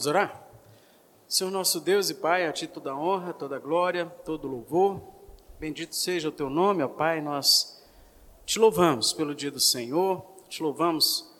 [0.00, 0.48] Vamos orar?
[1.28, 4.98] Senhor nosso Deus e Pai, a Ti toda honra, toda glória, todo louvor.
[5.58, 7.20] Bendito seja o Teu nome, ó Pai.
[7.20, 7.82] Nós
[8.46, 11.30] te louvamos pelo dia do Senhor, te louvamos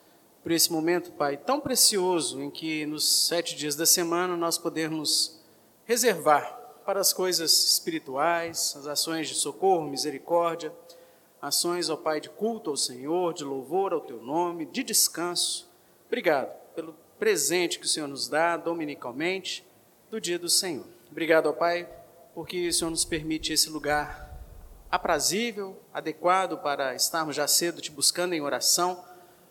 [0.43, 5.41] por esse momento, Pai, tão precioso em que nos sete dias da semana nós podemos
[5.87, 6.45] reservar
[6.85, 10.71] para as coisas espirituais, as ações de socorro, misericórdia,
[11.41, 15.67] ações, ó Pai, de culto ao Senhor, de louvor ao Teu nome, de descanso.
[16.09, 16.60] Obrigado
[17.21, 19.65] presente que o Senhor nos dá dominicalmente
[20.11, 20.87] do dia do Senhor.
[21.11, 21.87] Obrigado, ó Pai,
[22.35, 24.41] porque o Senhor nos permite esse lugar
[24.91, 29.05] aprazível, adequado para estarmos já cedo te buscando em oração,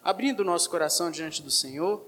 [0.04, 2.04] abrindo o nosso coração diante do Senhor,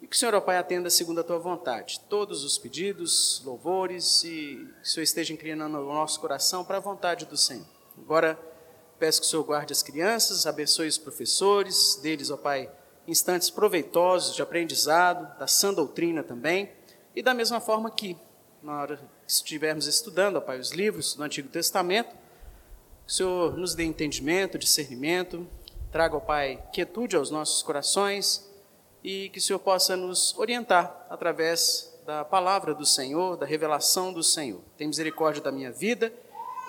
[0.00, 2.00] e que o Senhor, ó Pai, atenda segundo a tua vontade.
[2.08, 6.80] Todos os pedidos, louvores, e que o Senhor esteja inclinando o nosso coração para a
[6.80, 7.66] vontade do Senhor.
[7.98, 8.38] Agora,
[8.98, 12.70] peço que o Senhor guarde as crianças, abençoe os professores, deles, ó Pai,
[13.06, 16.70] instantes proveitosos de aprendizado, da sã doutrina também,
[17.14, 18.16] e da mesma forma que,
[18.62, 23.56] na hora que estivermos estudando, ó Pai, os livros do Antigo Testamento, que o Senhor
[23.56, 25.46] nos dê entendimento, discernimento,
[25.90, 28.50] traga, ó Pai, quietude aos nossos corações
[29.02, 34.22] e que o Senhor possa nos orientar através da palavra do Senhor, da revelação do
[34.22, 34.60] Senhor.
[34.76, 36.12] Tem misericórdia da minha vida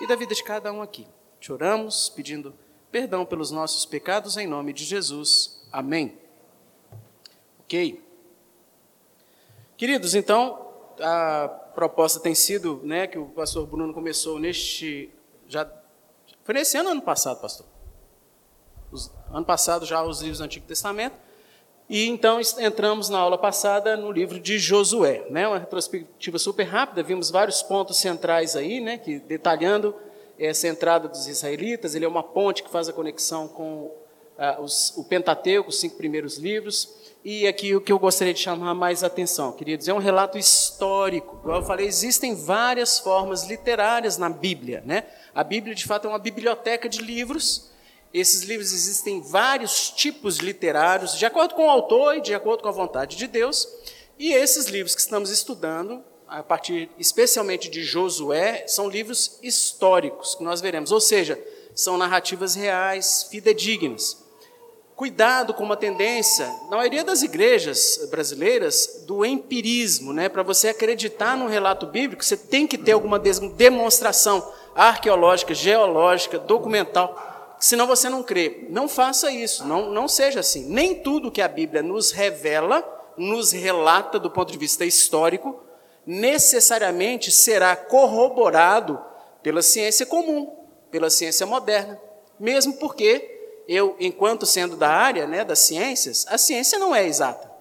[0.00, 1.06] e da vida de cada um aqui.
[1.40, 2.54] Te oramos pedindo
[2.90, 5.62] perdão pelos nossos pecados em nome de Jesus.
[5.70, 6.27] Amém.
[7.68, 8.02] Ok?
[9.76, 15.10] Queridos, então, a proposta tem sido, né, que o pastor Bruno começou neste,
[15.46, 15.70] já,
[16.44, 17.66] foi nesse ano ano passado, pastor?
[18.90, 21.14] Os, ano passado já os livros do Antigo Testamento,
[21.90, 27.02] e então entramos na aula passada no livro de Josué, né, uma retrospectiva super rápida,
[27.02, 29.94] vimos vários pontos centrais aí, né, que detalhando
[30.38, 33.92] essa entrada dos israelitas, ele é uma ponte que faz a conexão com
[34.38, 38.40] uh, os, o Pentateuco, os cinco primeiros livros, e aqui o que eu gostaria de
[38.40, 41.36] chamar mais atenção, queridos, é um relato histórico.
[41.42, 45.04] Como eu falei, existem várias formas literárias na Bíblia, né?
[45.34, 47.68] A Bíblia, de fato, é uma biblioteca de livros.
[48.14, 52.70] Esses livros existem vários tipos literários, de acordo com o autor e de acordo com
[52.70, 53.68] a vontade de Deus.
[54.18, 60.42] E esses livros que estamos estudando, a partir especialmente de Josué, são livros históricos que
[60.42, 61.38] nós veremos, ou seja,
[61.74, 64.27] são narrativas reais, fidedignas
[64.98, 70.28] cuidado com uma tendência, na maioria das igrejas brasileiras, do empirismo, né?
[70.28, 77.56] Para você acreditar num relato bíblico, você tem que ter alguma demonstração arqueológica, geológica, documental,
[77.60, 78.66] senão você não crê.
[78.70, 80.66] Não faça isso, não, não seja assim.
[80.68, 82.82] Nem tudo que a Bíblia nos revela,
[83.16, 85.62] nos relata do ponto de vista histórico,
[86.04, 89.00] necessariamente será corroborado
[89.44, 90.56] pela ciência comum,
[90.90, 92.00] pela ciência moderna,
[92.40, 93.37] mesmo porque
[93.68, 97.52] eu, enquanto sendo da área né, das ciências, a ciência não é exata.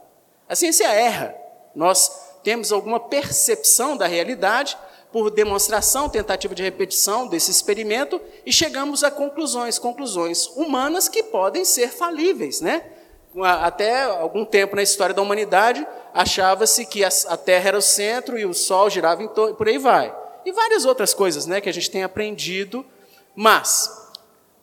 [0.48, 1.36] A ciência erra.
[1.76, 2.10] Nós
[2.44, 4.78] temos alguma percepção da realidade
[5.12, 11.66] por demonstração, tentativa de repetição desse experimento e chegamos a conclusões, conclusões humanas que podem
[11.66, 12.84] ser falíveis, né?
[13.44, 18.46] Até algum tempo na história da humanidade achava-se que a Terra era o centro e
[18.46, 20.16] o Sol girava em torno, por aí vai.
[20.46, 22.86] E várias outras coisas, né, que a gente tem aprendido,
[23.36, 24.07] mas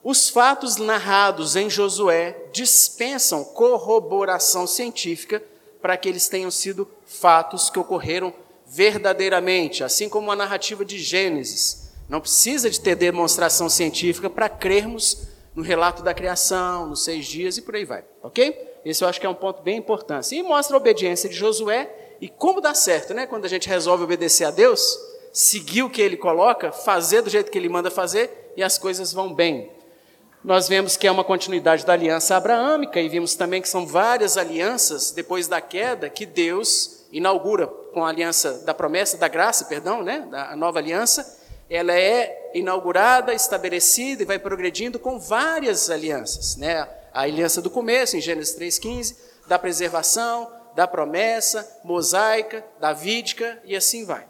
[0.05, 5.43] os fatos narrados em Josué dispensam corroboração científica
[5.81, 8.33] para que eles tenham sido fatos que ocorreram
[8.67, 11.91] verdadeiramente, assim como a narrativa de Gênesis.
[12.07, 15.23] Não precisa de ter demonstração científica para crermos
[15.55, 18.75] no relato da criação, nos seis dias e por aí vai, ok?
[18.85, 20.35] Esse eu acho que é um ponto bem importante.
[20.35, 23.27] E mostra a obediência de Josué e como dá certo, né?
[23.27, 24.99] Quando a gente resolve obedecer a Deus,
[25.33, 29.11] seguir o que ele coloca, fazer do jeito que ele manda fazer e as coisas
[29.11, 29.71] vão bem
[30.45, 34.37] nós vemos que é uma continuidade da aliança abraâmica e vimos também que são várias
[34.37, 40.03] alianças depois da queda que Deus inaugura com a aliança da promessa, da graça, perdão,
[40.03, 41.43] né, da nova aliança.
[41.71, 46.87] Ela é inaugurada, estabelecida e vai progredindo com várias alianças, né?
[47.11, 54.05] A aliança do começo, em Gênesis 3:15, da preservação, da promessa, mosaica, davídica e assim
[54.05, 54.27] vai.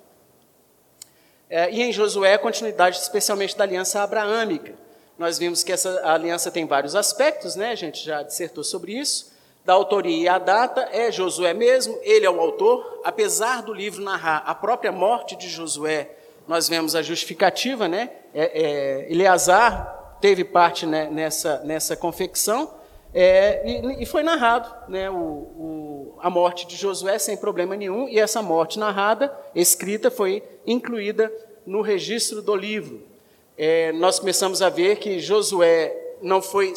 [1.50, 4.83] É, e em Josué, a continuidade especialmente da aliança abraâmica.
[5.18, 7.70] Nós vimos que essa aliança tem vários aspectos, né?
[7.70, 9.32] A gente já dissertou sobre isso.
[9.64, 13.00] Da autoria e a data é Josué mesmo, ele é o autor.
[13.04, 16.10] Apesar do livro narrar a própria morte de Josué,
[16.46, 18.10] nós vemos a justificativa, né?
[18.34, 22.70] É, é, Eleazar teve parte né, nessa, nessa confecção
[23.14, 28.08] é, e, e, foi narrado né, o, o, a morte de Josué sem problema nenhum,
[28.08, 31.32] e essa morte narrada, escrita, foi incluída
[31.64, 33.13] no registro do livro
[33.56, 36.74] é, nós começamos a ver que Josué não foi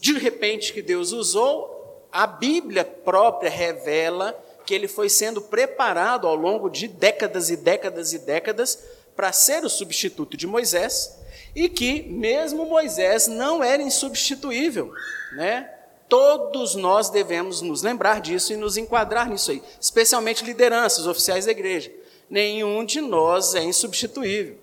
[0.00, 6.34] de repente que Deus usou, a Bíblia própria revela que ele foi sendo preparado ao
[6.34, 8.82] longo de décadas e décadas e décadas
[9.14, 11.18] para ser o substituto de Moisés
[11.54, 14.92] e que mesmo Moisés não era insubstituível,
[15.36, 15.70] né?
[16.08, 21.50] Todos nós devemos nos lembrar disso e nos enquadrar nisso aí, especialmente lideranças, oficiais da
[21.50, 21.90] igreja.
[22.30, 24.58] Nenhum de nós é insubstituível.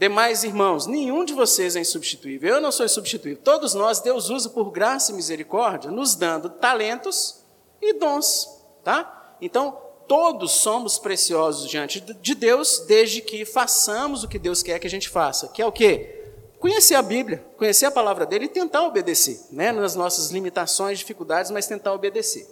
[0.00, 2.54] Demais irmãos, nenhum de vocês é insubstituível.
[2.54, 3.38] Eu não sou insubstituível.
[3.44, 7.44] Todos nós, Deus usa por graça e misericórdia, nos dando talentos
[7.82, 8.48] e dons,
[8.82, 9.36] tá?
[9.42, 14.86] Então, todos somos preciosos diante de Deus, desde que façamos o que Deus quer que
[14.86, 15.48] a gente faça.
[15.48, 16.32] Que é o quê?
[16.58, 19.70] Conhecer a Bíblia, conhecer a palavra dele e tentar obedecer, né?
[19.70, 22.48] Nas nossas limitações, dificuldades, mas tentar obedecer.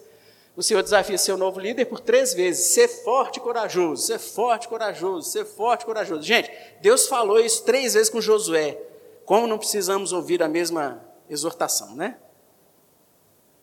[0.58, 4.64] O Senhor desafia seu novo líder por três vezes: ser forte e corajoso, ser forte
[4.64, 6.22] e corajoso, ser forte e corajoso.
[6.22, 6.50] Gente,
[6.80, 8.76] Deus falou isso três vezes com Josué.
[9.24, 11.00] Como não precisamos ouvir a mesma
[11.30, 12.18] exortação, né?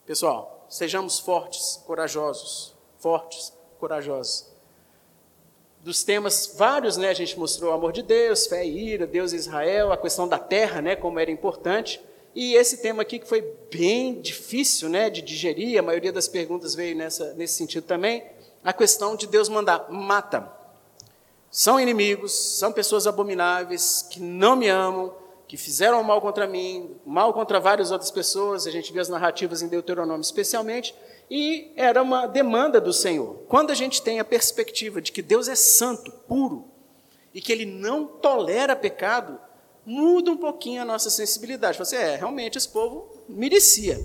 [0.06, 4.46] Pessoal, sejamos fortes, corajosos, fortes, corajosos.
[5.82, 7.10] Dos temas vários, né?
[7.10, 10.30] A gente mostrou o amor de Deus, fé e ira, Deus e Israel, a questão
[10.30, 10.96] da terra, né?
[10.96, 12.02] Como era importante.
[12.36, 13.42] E esse tema aqui que foi
[13.72, 18.26] bem difícil né, de digerir, a maioria das perguntas veio nessa, nesse sentido também,
[18.62, 20.52] a questão de Deus mandar, mata.
[21.50, 25.16] São inimigos, são pessoas abomináveis, que não me amam,
[25.48, 29.62] que fizeram mal contra mim, mal contra várias outras pessoas, a gente vê as narrativas
[29.62, 30.94] em Deuteronômio especialmente,
[31.32, 33.44] e era uma demanda do Senhor.
[33.48, 36.66] Quando a gente tem a perspectiva de que Deus é santo, puro,
[37.34, 39.40] e que Ele não tolera pecado,
[39.86, 41.78] muda um pouquinho a nossa sensibilidade.
[41.78, 44.00] Você é, realmente esse povo merecia.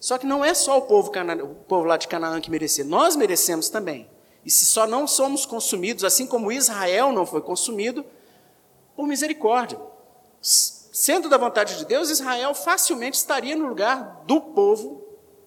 [0.00, 3.16] Só que não é só o povo, o povo lá de Canaã que merecia, nós
[3.16, 4.08] merecemos também.
[4.44, 8.04] E se só não somos consumidos, assim como Israel não foi consumido,
[8.94, 9.78] por misericórdia.
[10.40, 15.04] Sendo da vontade de Deus, Israel facilmente estaria no lugar do povo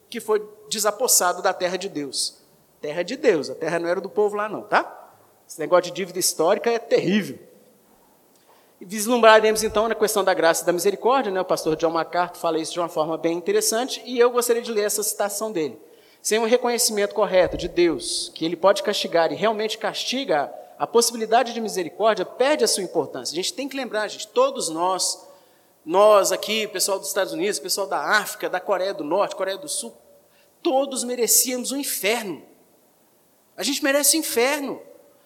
[0.10, 2.38] que foi desapossado da terra de Deus.
[2.82, 5.12] Terra de Deus, a terra não era do povo lá, não, tá?
[5.48, 7.40] Esse negócio de dívida histórica é terrível.
[8.82, 11.42] Vislumbraremos então na questão da graça e da misericórdia, né?
[11.42, 14.72] o pastor John MacArthur fala isso de uma forma bem interessante, e eu gostaria de
[14.72, 15.78] ler essa citação dele.
[16.22, 21.54] Sem um reconhecimento correto de Deus, que ele pode castigar e realmente castiga, a possibilidade
[21.54, 23.34] de misericórdia perde a sua importância.
[23.34, 25.28] A gente tem que lembrar, gente, todos nós,
[25.86, 29.68] nós aqui, pessoal dos Estados Unidos, pessoal da África, da Coreia do Norte, Coreia do
[29.68, 29.94] Sul,
[30.64, 32.42] todos merecíamos o um inferno.
[33.58, 34.82] A gente merece o inferno.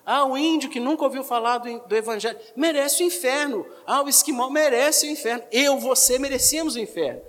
[0.06, 3.66] Ah, o índio que nunca ouviu falar do, do Evangelho merece o inferno.
[3.86, 5.44] Ah, o esquimó merece o inferno.
[5.52, 7.22] Eu, você merecíamos o inferno.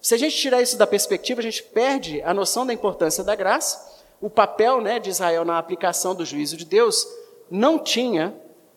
[0.00, 3.34] Se a gente tirar isso da perspectiva, a gente perde a noção da importância da
[3.34, 4.02] graça.
[4.20, 7.06] O papel né, de Israel na aplicação do juízo de Deus
[7.50, 8.34] não tinha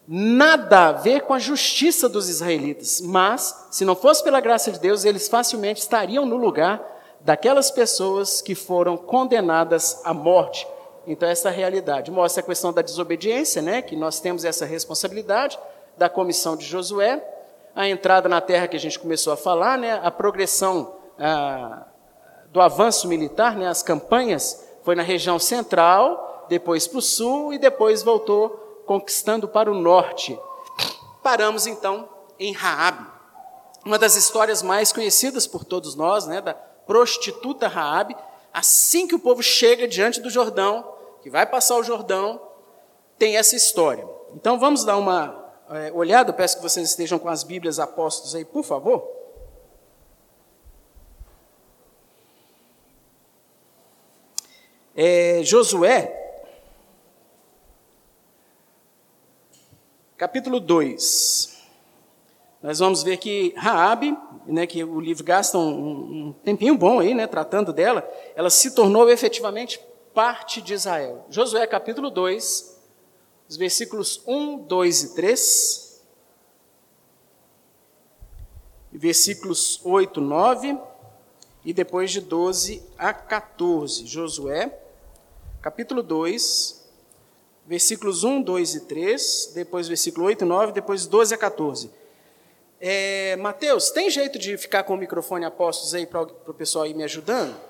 [0.08, 3.00] nada a ver com a justiça dos israelitas.
[3.02, 6.84] Mas, se não fosse pela graça de Deus, eles facilmente estariam no lugar
[7.22, 10.68] daquelas pessoas que foram condenadas à morte
[11.08, 15.58] então, essa realidade mostra a questão da desobediência, né, que nós temos essa responsabilidade
[15.98, 17.24] da comissão de Josué,
[17.76, 21.86] a entrada na terra que a gente começou a falar, né, a progressão ah,
[22.52, 27.58] do avanço militar, né, as campanhas, foi na região central, depois para o sul e
[27.58, 30.40] depois voltou conquistando para o norte.
[31.22, 32.08] Paramos então
[32.40, 33.06] em Raabe,
[33.86, 38.16] uma das histórias mais conhecidas por todos nós, né, da prostituta Raabe.
[38.54, 40.95] Assim que o povo chega diante do Jordão,
[41.26, 42.40] que vai passar o Jordão,
[43.18, 44.08] tem essa história.
[44.36, 48.46] Então vamos dar uma é, olhada, peço que vocês estejam com as Bíblias apóstolos aí,
[48.46, 49.04] por favor.
[54.96, 56.44] É, Josué,
[60.16, 61.58] capítulo 2.
[62.62, 64.16] Nós vamos ver que Raabe,
[64.46, 68.76] né, que o livro gasta um, um tempinho bom aí, né, tratando dela, ela se
[68.76, 69.80] tornou efetivamente
[70.16, 71.26] parte de Israel.
[71.30, 72.80] Josué capítulo 2,
[73.50, 76.02] os versículos 1, 2 e 3.
[78.94, 80.80] Versículos 8, 9
[81.66, 84.08] e depois de 12 a 14.
[84.08, 84.74] Josué,
[85.62, 86.82] capítulo 2,
[87.68, 91.92] versículos 1, 2 e 3, depois versículo 8, 9, depois 12 a 14.
[92.80, 96.94] É, Mateus, tem jeito de ficar com o microfone apostos aí para o pessoal ir
[96.94, 97.65] me ajudando?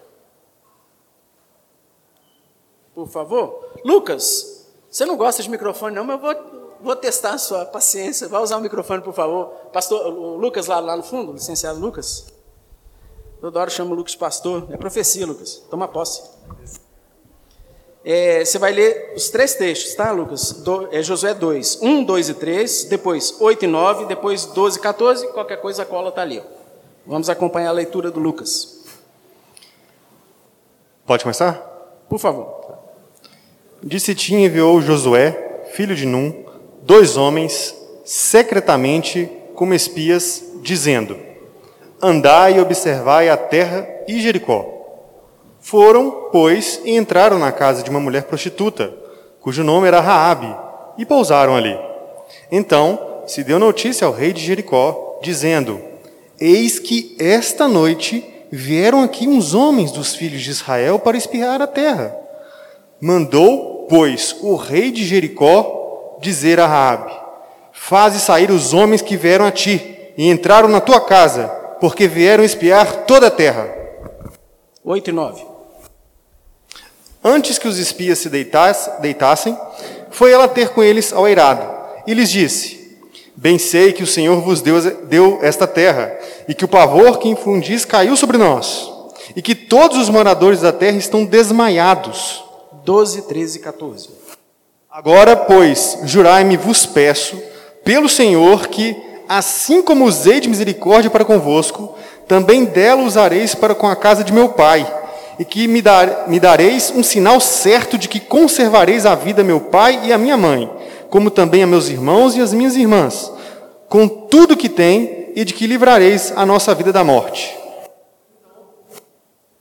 [2.96, 3.70] Por favor.
[3.84, 8.30] Lucas, você não gosta de microfone, não, mas eu vou, vou testar a sua paciência.
[8.30, 9.48] Vai usar o microfone, por favor.
[9.74, 12.34] Pastor, o Lucas lá, lá no fundo, licenciado Lucas.
[13.42, 14.68] Toda hora chama o Lucas pastor.
[14.72, 15.62] É profecia, Lucas.
[15.70, 16.24] Toma posse.
[18.04, 20.52] É, você vai ler os três textos, tá, Lucas?
[20.54, 24.82] Do, é Josué 2, 1, 2 e 3, depois 8 e 9, depois 12 e
[24.82, 26.40] 14, qualquer coisa a cola está ali.
[26.40, 26.44] Ó.
[27.06, 28.86] Vamos acompanhar a leitura do Lucas.
[31.06, 31.54] Pode começar?
[32.08, 32.85] Por favor.
[33.84, 36.34] De Sitim enviou Josué, filho de Num,
[36.82, 41.18] dois homens, secretamente como espias, dizendo:
[42.02, 44.72] Andai e observai a terra e Jericó.
[45.60, 48.94] Foram, pois, e entraram na casa de uma mulher prostituta,
[49.42, 50.56] cujo nome era Raabe,
[50.98, 51.78] e pousaram ali.
[52.52, 55.82] Então se deu notícia ao rei de Jericó, dizendo:
[56.40, 61.68] Eis que esta noite vieram aqui uns homens dos filhos de Israel para espiar a
[61.68, 62.25] terra.
[63.06, 67.14] Mandou, pois, o rei de Jericó dizer a Raabe:
[67.72, 71.48] Faze sair os homens que vieram a ti e entraram na tua casa,
[71.80, 73.70] porque vieram espiar toda a terra.
[74.84, 75.46] 8 e 9.
[77.24, 79.56] Antes que os espias se deitassem,
[80.10, 81.64] foi ela ter com eles ao eirado,
[82.08, 82.98] e lhes disse:
[83.36, 86.12] Bem sei que o Senhor vos deu, deu esta terra,
[86.48, 88.92] e que o pavor que infundis caiu sobre nós,
[89.36, 92.45] e que todos os moradores da terra estão desmaiados.
[92.86, 94.10] 12, 13 e 14.
[94.90, 97.42] Agora, pois, jurai-me, vos peço,
[97.84, 98.96] pelo Senhor, que,
[99.28, 101.96] assim como usei de misericórdia para convosco,
[102.28, 104.86] também dela usareis para com a casa de meu pai
[105.38, 109.60] e que me, dar, me dareis um sinal certo de que conservareis a vida meu
[109.60, 110.72] pai e a minha mãe,
[111.10, 113.32] como também a meus irmãos e as minhas irmãs,
[113.90, 117.54] com tudo que tem, e de que livrareis a nossa vida da morte.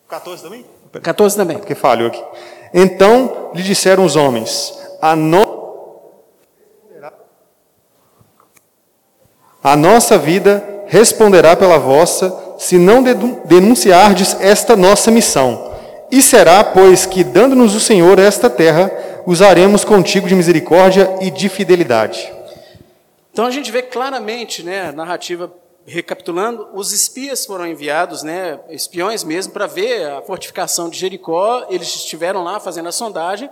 [0.09, 0.65] 14 também?
[1.03, 1.59] 14 também.
[1.59, 2.23] Porque falhou aqui.
[2.75, 6.03] Então lhe disseram os homens: A, no...
[9.63, 13.03] a nossa vida responderá pela vossa se não
[13.45, 15.73] denunciardes esta nossa missão.
[16.11, 18.91] E será, pois, que, dando-nos o Senhor esta terra,
[19.27, 22.33] usaremos contigo de misericórdia e de fidelidade.
[23.33, 25.53] Então a gente vê claramente, né, a narrativa
[25.87, 31.67] recapitulando, os espias foram enviados, né, espiões mesmo, para ver a fortificação de Jericó.
[31.69, 33.51] Eles estiveram lá fazendo a sondagem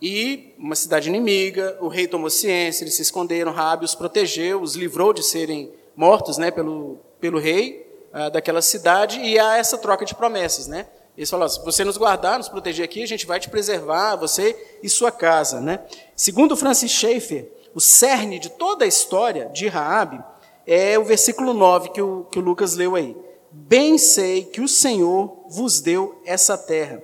[0.00, 1.76] e uma cidade inimiga.
[1.80, 3.52] O rei tomou ciência, eles se esconderam.
[3.52, 9.20] Rabi os protegeu, os livrou de serem mortos, né, pelo pelo rei uh, daquela cidade
[9.20, 10.86] e há essa troca de promessas, né?
[11.16, 14.56] Eles falaram: se você nos guardar, nos proteger aqui, a gente vai te preservar, você
[14.82, 15.80] e sua casa, né?
[16.16, 20.24] Segundo Francis Schaeffer, o cerne de toda a história de Raabe
[20.72, 23.16] é o versículo 9 que o, que o Lucas leu aí.
[23.50, 27.02] Bem sei que o Senhor vos deu essa terra.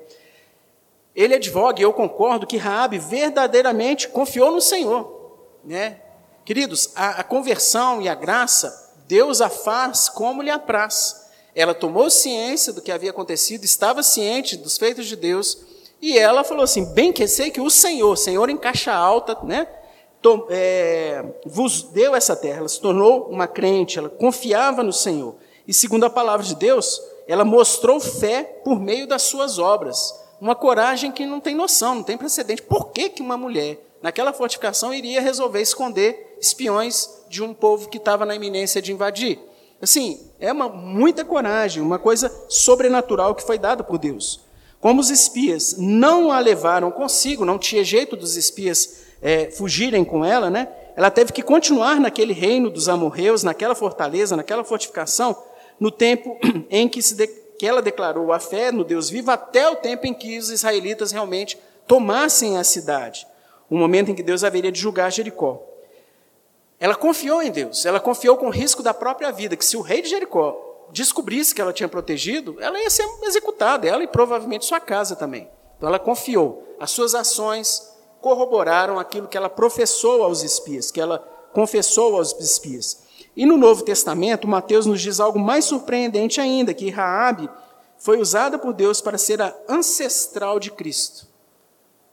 [1.15, 5.37] Ele advoga, e eu concordo, que Raabe verdadeiramente confiou no Senhor.
[5.65, 5.99] Né?
[6.45, 11.27] Queridos, a, a conversão e a graça Deus a faz como lhe apraz.
[11.55, 15.59] Ela tomou ciência do que havia acontecido, estava ciente dos feitos de Deus,
[16.01, 19.67] e ela falou assim: bem que sei que o Senhor, Senhor em caixa alta, né,
[20.51, 22.59] é, vos deu essa terra.
[22.59, 25.37] Ela se tornou uma crente, ela confiava no Senhor.
[25.67, 30.15] E segundo a palavra de Deus, ela mostrou fé por meio das suas obras.
[30.41, 32.63] Uma coragem que não tem noção, não tem precedente.
[32.63, 37.99] Por que, que uma mulher, naquela fortificação, iria resolver esconder espiões de um povo que
[37.99, 39.39] estava na iminência de invadir.
[39.81, 44.41] Assim, é uma, muita coragem, uma coisa sobrenatural que foi dada por Deus.
[44.81, 50.25] Como os espias não a levaram consigo, não tinha jeito dos espias é, fugirem com
[50.25, 50.69] ela, né?
[50.95, 55.37] Ela teve que continuar naquele reino dos amorreus, naquela fortaleza, naquela fortificação,
[55.79, 56.39] no tempo
[56.71, 57.27] em que, de,
[57.59, 61.13] que ela declarou a fé no Deus vivo, até o tempo em que os israelitas
[61.13, 63.27] realmente tomassem a cidade,
[63.71, 65.63] o momento em que Deus haveria de julgar Jericó.
[66.79, 69.83] Ela confiou em Deus, ela confiou com o risco da própria vida, que se o
[69.83, 74.65] rei de Jericó descobrisse que ela tinha protegido, ela ia ser executada, ela e provavelmente
[74.65, 75.49] sua casa também.
[75.77, 76.65] Então ela confiou.
[76.79, 77.96] As suas ações
[78.27, 81.21] corroboraram aquilo que ela professou aos espias, que ela
[81.53, 83.05] confessou aos espias.
[83.37, 87.49] E no Novo Testamento, Mateus nos diz algo mais surpreendente ainda, que Raabe
[87.97, 91.29] foi usada por Deus para ser a ancestral de Cristo.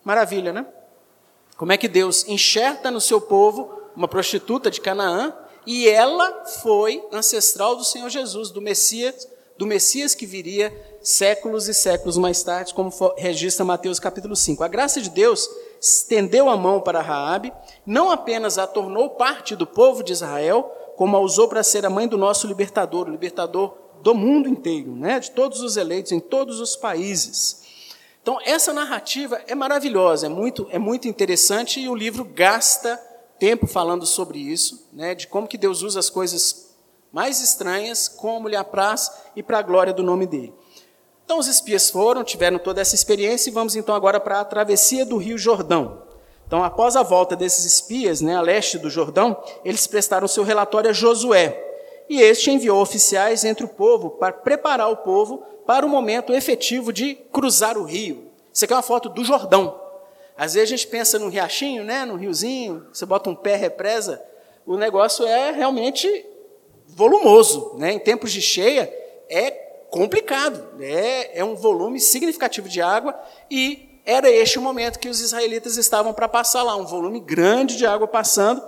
[0.04, 0.68] Maravilha, né?
[1.58, 7.04] Como é que Deus enxerta no seu povo uma prostituta de Canaã, e ela foi
[7.12, 9.28] ancestral do Senhor Jesus, do Messias,
[9.58, 14.64] do Messias que viria séculos e séculos mais tarde, como registra Mateus capítulo 5.
[14.64, 15.50] A graça de Deus
[15.84, 17.52] estendeu a mão para Raabe,
[17.86, 21.90] não apenas a tornou parte do povo de Israel, como a usou para ser a
[21.90, 25.20] mãe do nosso libertador, o libertador do mundo inteiro, né?
[25.20, 27.62] de todos os eleitos em todos os países.
[28.22, 32.98] Então, essa narrativa é maravilhosa, é muito, é muito interessante e o livro gasta
[33.38, 36.74] tempo falando sobre isso, né, de como que Deus usa as coisas
[37.12, 40.54] mais estranhas, como lhe apraz e para a glória do nome dele.
[41.26, 45.06] Então os espias foram, tiveram toda essa experiência e vamos então agora para a travessia
[45.06, 46.04] do Rio Jordão.
[46.46, 50.90] Então, após a volta desses espias, né, a leste do Jordão, eles prestaram seu relatório
[50.90, 51.60] a Josué.
[52.08, 56.94] E este enviou oficiais entre o povo para preparar o povo para o momento efetivo
[56.94, 58.30] de cruzar o rio.
[58.54, 59.82] Isso aqui é uma foto do Jordão.
[60.38, 64.22] Às vezes a gente pensa num riachinho, né, num riozinho, você bota um pé, represa,
[64.66, 66.26] o negócio é realmente
[66.88, 67.76] volumoso.
[67.78, 67.94] Né?
[67.94, 68.92] Em tempos de cheia,
[69.30, 69.50] é
[69.94, 73.16] complicado, é, é um volume significativo de água
[73.50, 77.78] e era este o momento que os israelitas estavam para passar lá, um volume grande
[77.78, 78.60] de água passando,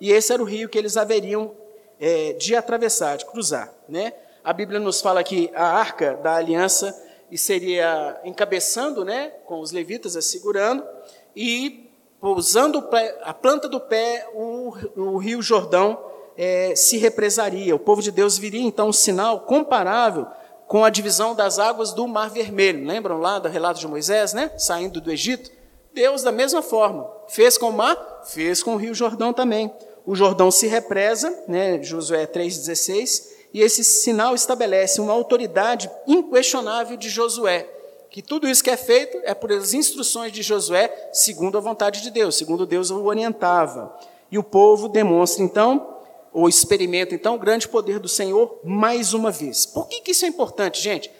[0.00, 1.50] e esse era o rio que eles haveriam
[1.98, 3.74] é, de atravessar, de cruzar.
[3.88, 4.12] Né?
[4.44, 6.96] A Bíblia nos fala que a arca da aliança
[7.28, 10.86] e seria encabeçando, né, com os levitas assegurando,
[11.34, 11.90] e
[12.22, 12.88] usando
[13.24, 15.98] a planta do pé, o, o rio Jordão
[16.36, 17.74] é, se represaria.
[17.74, 20.24] O povo de Deus viria então um sinal comparável
[20.68, 22.86] com a divisão das águas do Mar Vermelho.
[22.86, 24.52] Lembram lá do relato de Moisés, né?
[24.58, 25.50] Saindo do Egito?
[25.94, 29.72] Deus, da mesma forma, fez com o mar, fez com o rio Jordão também.
[30.06, 31.82] O Jordão se represa, né?
[31.82, 37.66] Josué 3,16, e esse sinal estabelece uma autoridade inquestionável de Josué,
[38.10, 42.02] que tudo isso que é feito é por as instruções de Josué, segundo a vontade
[42.02, 43.94] de Deus, segundo Deus o orientava.
[44.30, 45.97] E o povo demonstra, então,
[46.38, 49.66] ou experimenta, então, o grande poder do Senhor mais uma vez.
[49.66, 51.10] Por que, que isso é importante, gente?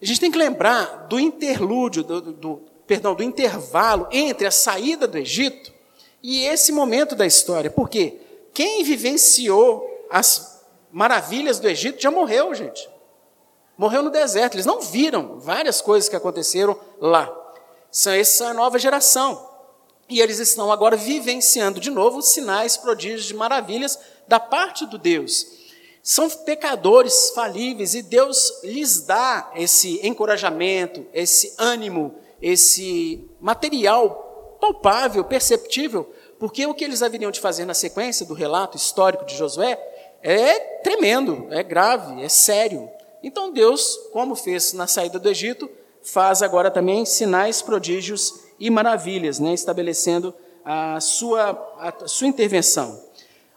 [0.00, 5.08] A gente tem que lembrar do interlúdio, do, do, perdão, do intervalo entre a saída
[5.08, 5.72] do Egito
[6.22, 7.68] e esse momento da história.
[7.68, 8.20] Porque
[8.52, 12.88] quem vivenciou as maravilhas do Egito já morreu, gente.
[13.76, 14.54] Morreu no deserto.
[14.54, 17.28] Eles não viram várias coisas que aconteceram lá.
[18.06, 19.50] Essa nova geração.
[20.08, 25.64] E eles estão agora vivenciando de novo sinais, prodígios de maravilhas da parte do Deus.
[26.02, 36.12] São pecadores falíveis e Deus lhes dá esse encorajamento, esse ânimo, esse material palpável, perceptível,
[36.38, 39.78] porque o que eles haveriam de fazer na sequência do relato histórico de Josué
[40.22, 42.88] é tremendo, é grave, é sério.
[43.22, 45.70] Então Deus, como fez na saída do Egito,
[46.02, 53.02] faz agora também sinais, prodígios e maravilhas, né, estabelecendo a sua, a sua intervenção.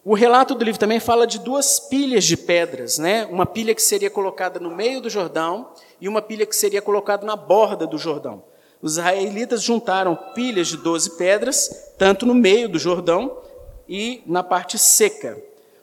[0.09, 3.27] O relato do livro também fala de duas pilhas de pedras, né?
[3.29, 5.67] Uma pilha que seria colocada no meio do Jordão
[5.99, 8.41] e uma pilha que seria colocada na borda do Jordão.
[8.81, 13.37] Os israelitas juntaram pilhas de 12 pedras, tanto no meio do Jordão
[13.85, 15.37] e na parte seca.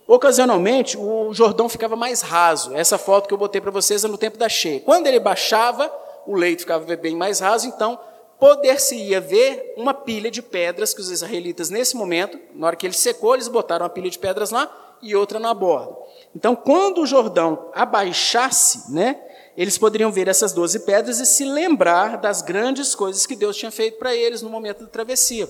[0.06, 2.74] Ocasionalmente, o Jordão ficava mais raso.
[2.74, 4.80] Essa foto que eu botei para vocês é no tempo da cheia.
[4.80, 5.92] Quando ele baixava,
[6.26, 8.00] o leito ficava bem mais raso, então
[8.44, 12.92] poder-se-ia ver uma pilha de pedras que os israelitas, nesse momento, na hora que ele
[12.92, 15.96] secou, eles botaram uma pilha de pedras lá e outra na borda.
[16.37, 19.18] Então, quando o Jordão abaixasse, né,
[19.57, 23.70] eles poderiam ver essas doze pedras e se lembrar das grandes coisas que Deus tinha
[23.70, 25.48] feito para eles no momento da travessia.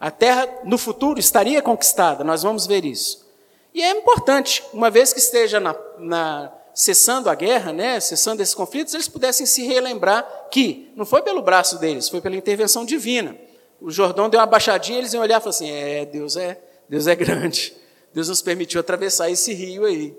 [0.00, 3.24] A terra, no futuro, estaria conquistada, nós vamos ver isso.
[3.72, 8.54] E é importante, uma vez que esteja na, na, cessando a guerra, né, cessando esses
[8.54, 13.36] conflitos, eles pudessem se relembrar que não foi pelo braço deles, foi pela intervenção divina.
[13.80, 17.06] O Jordão deu uma baixadinha, eles iam olhar e falar assim: é, Deus é, Deus
[17.06, 17.76] é grande.
[18.14, 20.14] Deus nos permitiu atravessar esse rio aí.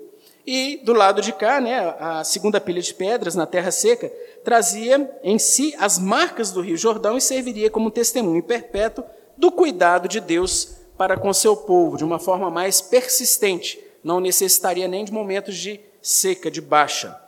[0.46, 4.12] E do lado de cá, né, a segunda pilha de pedras na terra seca
[4.44, 9.04] trazia em si as marcas do rio Jordão e serviria como testemunho perpétuo
[9.38, 14.86] do cuidado de Deus para com seu povo de uma forma mais persistente, não necessitaria
[14.86, 17.18] nem de momentos de seca, de baixa.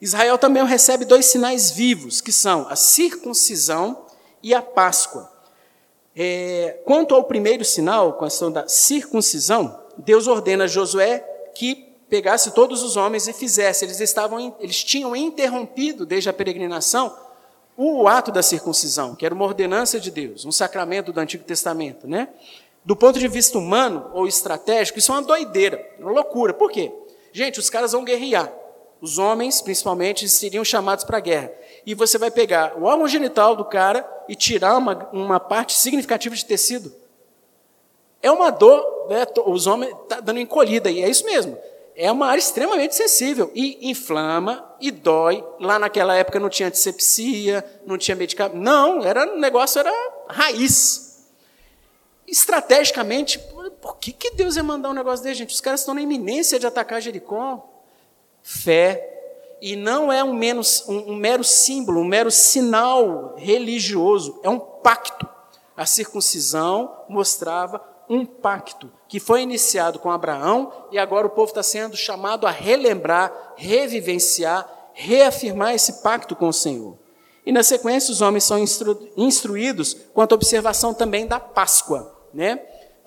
[0.00, 4.06] Israel também recebe dois sinais vivos, que são a circuncisão
[4.42, 5.30] e a Páscoa.
[6.14, 11.18] É, quanto ao primeiro sinal, com a questão da circuncisão, Deus ordena a Josué
[11.54, 13.84] que pegasse todos os homens e fizesse.
[13.84, 17.16] Eles estavam, eles tinham interrompido desde a peregrinação
[17.76, 22.06] o ato da circuncisão, que era uma ordenança de Deus, um sacramento do Antigo Testamento,
[22.06, 22.28] né?
[22.84, 26.52] Do ponto de vista humano ou estratégico, isso é uma doideira, uma loucura.
[26.52, 26.92] Por quê?
[27.32, 28.52] Gente, os caras vão guerrear.
[29.00, 31.52] Os homens, principalmente, seriam chamados para a guerra.
[31.86, 36.34] E você vai pegar o órgão genital do cara e tirar uma, uma parte significativa
[36.34, 36.94] de tecido.
[38.22, 39.26] É uma dor, né?
[39.46, 41.56] os homens estão tá dando encolhida, e é isso mesmo.
[41.96, 45.44] É uma área extremamente sensível e inflama e dói.
[45.58, 48.56] Lá naquela época não tinha antisepsia, não tinha medicamento.
[48.56, 49.92] Não, era, o negócio era
[50.28, 51.10] raiz
[52.30, 53.40] estrategicamente,
[53.80, 55.54] por que, que Deus ia mandar um negócio desse, gente?
[55.54, 57.66] Os caras estão na iminência de atacar Jericó.
[58.42, 59.06] Fé.
[59.60, 64.58] E não é um, menos, um, um mero símbolo, um mero sinal religioso, é um
[64.58, 65.28] pacto.
[65.76, 71.62] A circuncisão mostrava um pacto que foi iniciado com Abraão e agora o povo está
[71.62, 76.96] sendo chamado a relembrar, revivenciar, reafirmar esse pacto com o Senhor.
[77.44, 82.16] E na sequência, os homens são instru instruídos quanto à observação também da Páscoa.
[82.32, 82.60] Né?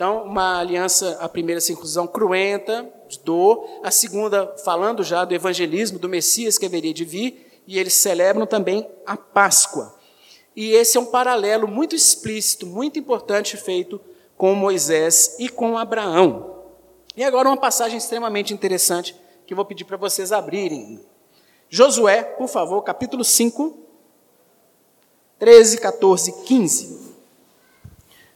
[0.04, 5.98] Então, uma aliança, a primeira circuncisão cruenta, de dor, a segunda falando já do evangelismo
[5.98, 9.96] do Messias que haveria de vir, e eles celebram também a Páscoa.
[10.54, 13.98] E esse é um paralelo muito explícito, muito importante feito
[14.36, 16.54] com Moisés e com Abraão.
[17.16, 19.16] E agora uma passagem extremamente interessante
[19.48, 21.00] que eu vou pedir para vocês abrirem.
[21.70, 23.74] Josué, por favor, capítulo 5,
[25.40, 27.04] 13, 14, 15.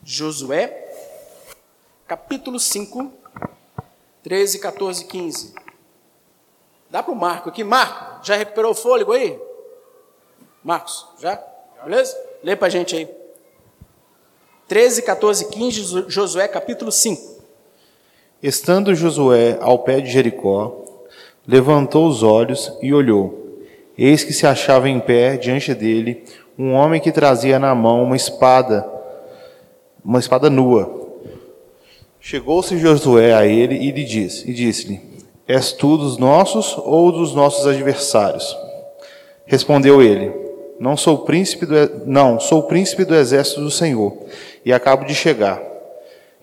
[0.01, 0.87] Josué,
[2.08, 3.12] capítulo 5,
[4.24, 5.54] 13, 14, 15.
[6.89, 7.65] Dá para o Marco aqui.
[7.65, 9.38] Marco, já recuperou o fôlego aí?
[10.63, 11.38] Marcos, já?
[11.84, 12.17] Beleza?
[12.41, 13.10] Lê para a gente aí.
[14.70, 17.43] 13, 14, 15, Josué, capítulo 5.
[18.41, 20.86] Estando Josué ao pé de Jericó,
[21.46, 23.60] levantou os olhos e olhou.
[23.98, 26.24] Eis que se achava em pé diante dele
[26.58, 28.89] um homem que trazia na mão uma espada,
[30.04, 30.96] uma espada nua.
[32.30, 35.00] Chegou-se Josué a ele e lhe disse, e disse-lhe:
[35.48, 38.54] És tu dos nossos ou dos nossos adversários?
[39.46, 40.34] Respondeu ele:
[40.78, 44.12] Não sou príncipe do não, sou príncipe do exército do Senhor
[44.66, 45.63] e acabo de chegar.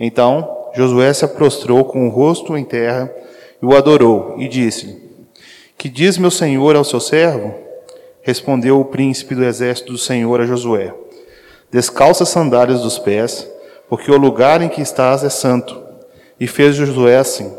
[0.01, 3.14] Então Josué se prostrou com o rosto em terra
[3.62, 5.03] e o adorou, e disse-lhe:
[5.77, 7.55] Que diz meu senhor ao seu servo?
[8.23, 10.94] Respondeu o príncipe do exército do Senhor a Josué:
[11.70, 13.47] Descalça as sandálias dos pés,
[13.94, 15.87] porque o lugar em que estás é santo.
[16.40, 17.57] E fez Josué assim.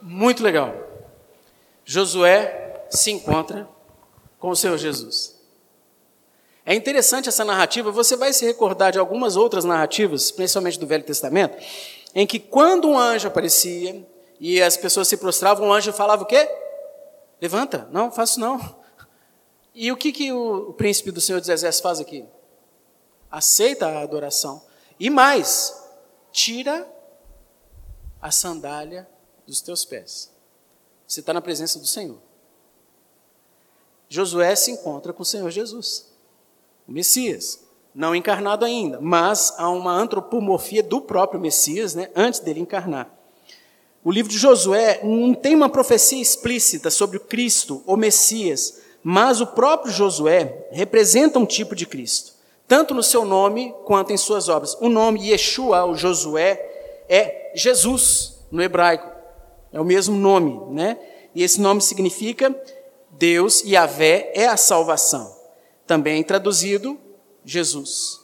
[0.00, 0.74] Muito legal.
[1.84, 3.68] Josué se encontra
[4.38, 5.38] com o Senhor Jesus.
[6.64, 11.04] É interessante essa narrativa, você vai se recordar de algumas outras narrativas, principalmente do Velho
[11.04, 11.62] Testamento,
[12.14, 14.02] em que quando um anjo aparecia
[14.40, 16.48] e as pessoas se prostravam, o anjo falava o quê?
[17.38, 18.76] Levanta, não, faço não.
[19.74, 22.24] E o que, que o, príncipe do Senhor dos Exércitos faz aqui?
[23.30, 24.69] Aceita a adoração.
[25.00, 25.74] E mais,
[26.30, 26.86] tira
[28.20, 29.08] a sandália
[29.46, 30.30] dos teus pés.
[31.08, 32.18] Você está na presença do Senhor.
[34.10, 36.12] Josué se encontra com o Senhor Jesus,
[36.86, 37.60] o Messias
[37.94, 43.12] não encarnado ainda, mas há uma antropomorfia do próprio Messias, né, antes dele encarnar.
[44.04, 49.40] O livro de Josué não tem uma profecia explícita sobre o Cristo, o Messias, mas
[49.40, 52.34] o próprio Josué representa um tipo de Cristo,
[52.70, 54.76] tanto no seu nome quanto em suas obras.
[54.80, 59.10] O nome Yeshua, o Josué, é Jesus no hebraico.
[59.72, 60.96] É o mesmo nome, né?
[61.34, 62.54] E esse nome significa
[63.10, 65.34] Deus e Yahvé é a salvação.
[65.84, 66.96] Também traduzido
[67.44, 68.20] Jesus.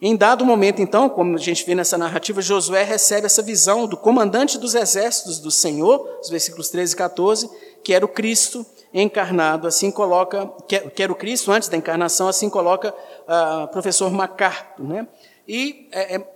[0.00, 3.96] Em dado momento, então, como a gente vê nessa narrativa, Josué recebe essa visão do
[3.96, 7.50] comandante dos exércitos do Senhor, os versículos 13 e 14,
[7.82, 10.46] que era o Cristo encarnado, assim coloca,
[10.94, 14.84] que era o Cristo antes da encarnação, assim coloca uh, professor MacArthur.
[14.84, 15.06] Né?
[15.46, 16.34] E é, é,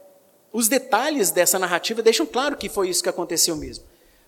[0.53, 3.85] os detalhes dessa narrativa deixam claro que foi isso que aconteceu mesmo.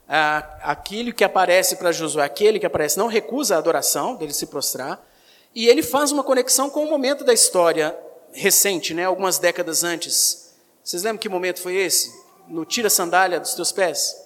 [0.07, 4.47] Uh, aquele que aparece para Josué, aquele que aparece, não recusa a adoração, dele se
[4.47, 5.07] prostrar,
[5.55, 7.97] e ele faz uma conexão com o momento da história
[8.33, 10.53] recente, né, algumas décadas antes.
[10.83, 12.13] Vocês lembram que momento foi esse?
[12.49, 14.17] No tira a sandália dos teus pés?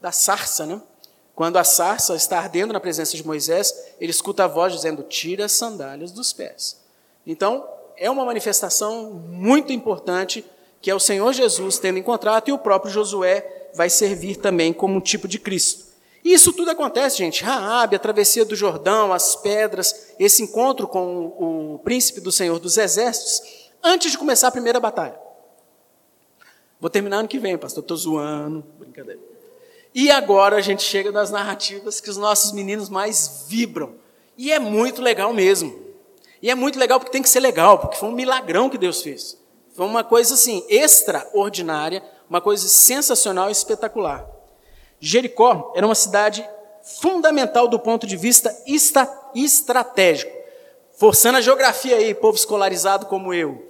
[0.00, 0.80] Da sarça, né?
[1.40, 5.46] Quando a sarça está ardendo na presença de Moisés, ele escuta a voz dizendo: Tira
[5.46, 6.78] as sandálias dos pés.
[7.26, 10.44] Então, é uma manifestação muito importante
[10.82, 14.94] que é o Senhor Jesus tendo encontrado e o próprio Josué vai servir também como
[14.96, 15.86] um tipo de Cristo.
[16.22, 17.42] E isso tudo acontece, gente.
[17.42, 22.58] Raabe, a travessia do Jordão, as pedras, esse encontro com o, o príncipe do Senhor
[22.58, 25.18] dos Exércitos, antes de começar a primeira batalha.
[26.78, 27.80] Vou terminar ano que vem, pastor.
[27.80, 29.29] Estou zoando, brincadeira.
[29.94, 33.94] E agora a gente chega nas narrativas que os nossos meninos mais vibram.
[34.36, 35.90] E é muito legal mesmo.
[36.40, 39.02] E é muito legal porque tem que ser legal, porque foi um milagrão que Deus
[39.02, 39.36] fez.
[39.74, 44.26] Foi uma coisa assim, extraordinária, uma coisa sensacional e espetacular.
[44.98, 46.48] Jericó era uma cidade
[46.82, 48.56] fundamental do ponto de vista
[49.34, 50.40] estratégico.
[50.96, 53.66] Forçando a geografia aí, povo escolarizado como eu.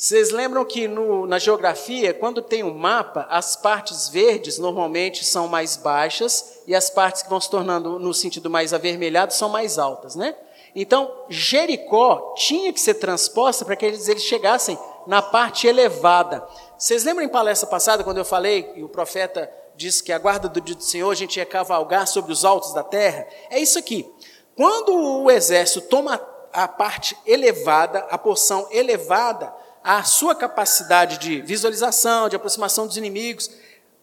[0.00, 5.48] Vocês lembram que no, na geografia, quando tem um mapa, as partes verdes normalmente são
[5.48, 9.76] mais baixas e as partes que vão se tornando no sentido mais avermelhado são mais
[9.76, 10.36] altas, né?
[10.72, 16.46] Então, Jericó tinha que ser transposta para que eles, eles chegassem na parte elevada.
[16.78, 20.48] Vocês lembram em palestra passada, quando eu falei que o profeta diz que a guarda
[20.48, 23.26] do dia do Senhor a gente ia cavalgar sobre os altos da terra.
[23.50, 24.08] É isso aqui.
[24.54, 32.28] Quando o exército toma a parte elevada, a porção elevada, a sua capacidade de visualização,
[32.28, 33.50] de aproximação dos inimigos,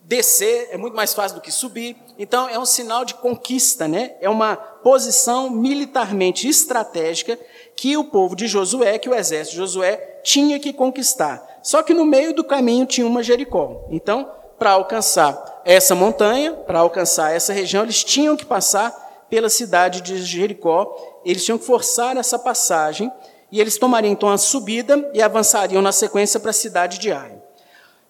[0.02, 1.98] descer é muito mais fácil do que subir.
[2.18, 4.16] Então é um sinal de conquista, né?
[4.22, 7.38] É uma posição militarmente estratégica
[7.76, 11.44] que o povo de Josué, que o exército de Josué tinha que conquistar.
[11.62, 13.86] Só que no meio do caminho tinha uma Jericó.
[13.90, 20.02] Então, para alcançar essa montanha, para alcançar essa região, eles tinham que passar pela cidade
[20.02, 23.12] de Jericó, eles tinham que forçar essa passagem,
[23.56, 27.42] e eles tomariam então a subida e avançariam na sequência para a cidade de Ai.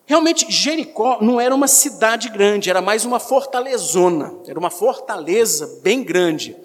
[0.07, 6.03] Realmente, Jericó não era uma cidade grande, era mais uma fortalezona, era uma fortaleza bem
[6.03, 6.57] grande.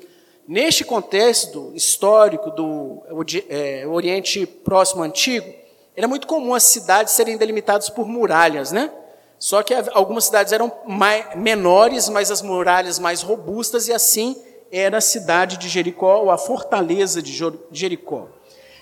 [0.49, 3.03] Neste contexto histórico do
[3.51, 5.53] é, Oriente Próximo Antigo,
[5.95, 8.91] era muito comum as cidades serem delimitadas por muralhas, né?
[9.39, 14.97] Só que algumas cidades eram mais, menores, mas as muralhas mais robustas, e assim era
[14.97, 17.39] a cidade de Jericó, ou a fortaleza de
[17.71, 18.40] Jericó.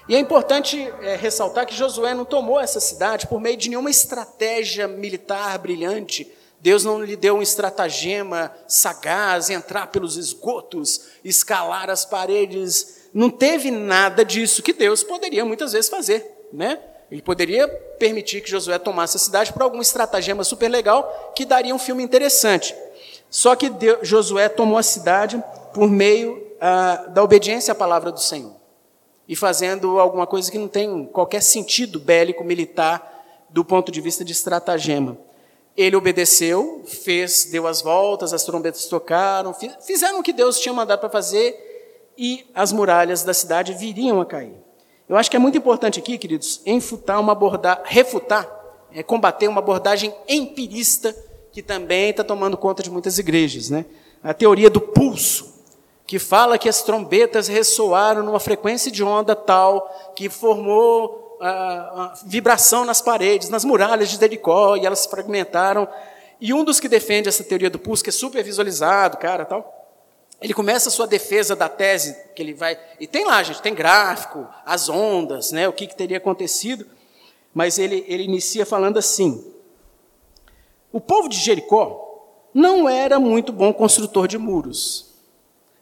[0.08, 3.90] E é importante é, ressaltar que Josué não tomou essa cidade por meio de nenhuma
[3.90, 6.32] estratégia militar brilhante.
[6.60, 13.02] Deus não lhe deu um estratagema sagaz, entrar pelos esgotos, escalar as paredes.
[13.12, 16.80] Não teve nada disso que Deus poderia muitas vezes fazer, né?
[17.10, 17.68] Ele poderia
[17.98, 22.02] permitir que Josué tomasse a cidade por algum estratagema super legal que daria um filme
[22.02, 22.74] interessante.
[23.30, 25.42] Só que Deus, Josué tomou a cidade
[25.74, 28.57] por meio ah, da obediência à palavra do Senhor
[29.28, 34.24] e fazendo alguma coisa que não tem qualquer sentido bélico militar do ponto de vista
[34.24, 35.18] de estratagema.
[35.76, 41.00] Ele obedeceu, fez, deu as voltas, as trombetas tocaram, fizeram o que Deus tinha mandado
[41.00, 44.54] para fazer e as muralhas da cidade viriam a cair.
[45.08, 48.48] Eu acho que é muito importante aqui, queridos, enfutar uma abordagem, refutar,
[48.92, 51.14] é, combater uma abordagem empirista
[51.52, 53.86] que também está tomando conta de muitas igrejas, né?
[54.22, 55.57] A teoria do pulso,
[56.08, 62.14] que fala que as trombetas ressoaram numa frequência de onda tal que formou a, a
[62.24, 65.86] vibração nas paredes, nas muralhas de Jericó, e elas se fragmentaram.
[66.40, 69.70] E um dos que defende essa teoria do pulso, que é super visualizado, cara, tal,
[70.40, 72.80] ele começa a sua defesa da tese que ele vai.
[72.98, 76.86] E tem lá, gente, tem gráfico, as ondas, né, o que, que teria acontecido.
[77.52, 79.44] Mas ele, ele inicia falando assim:
[80.90, 85.07] o povo de Jericó não era muito bom construtor de muros.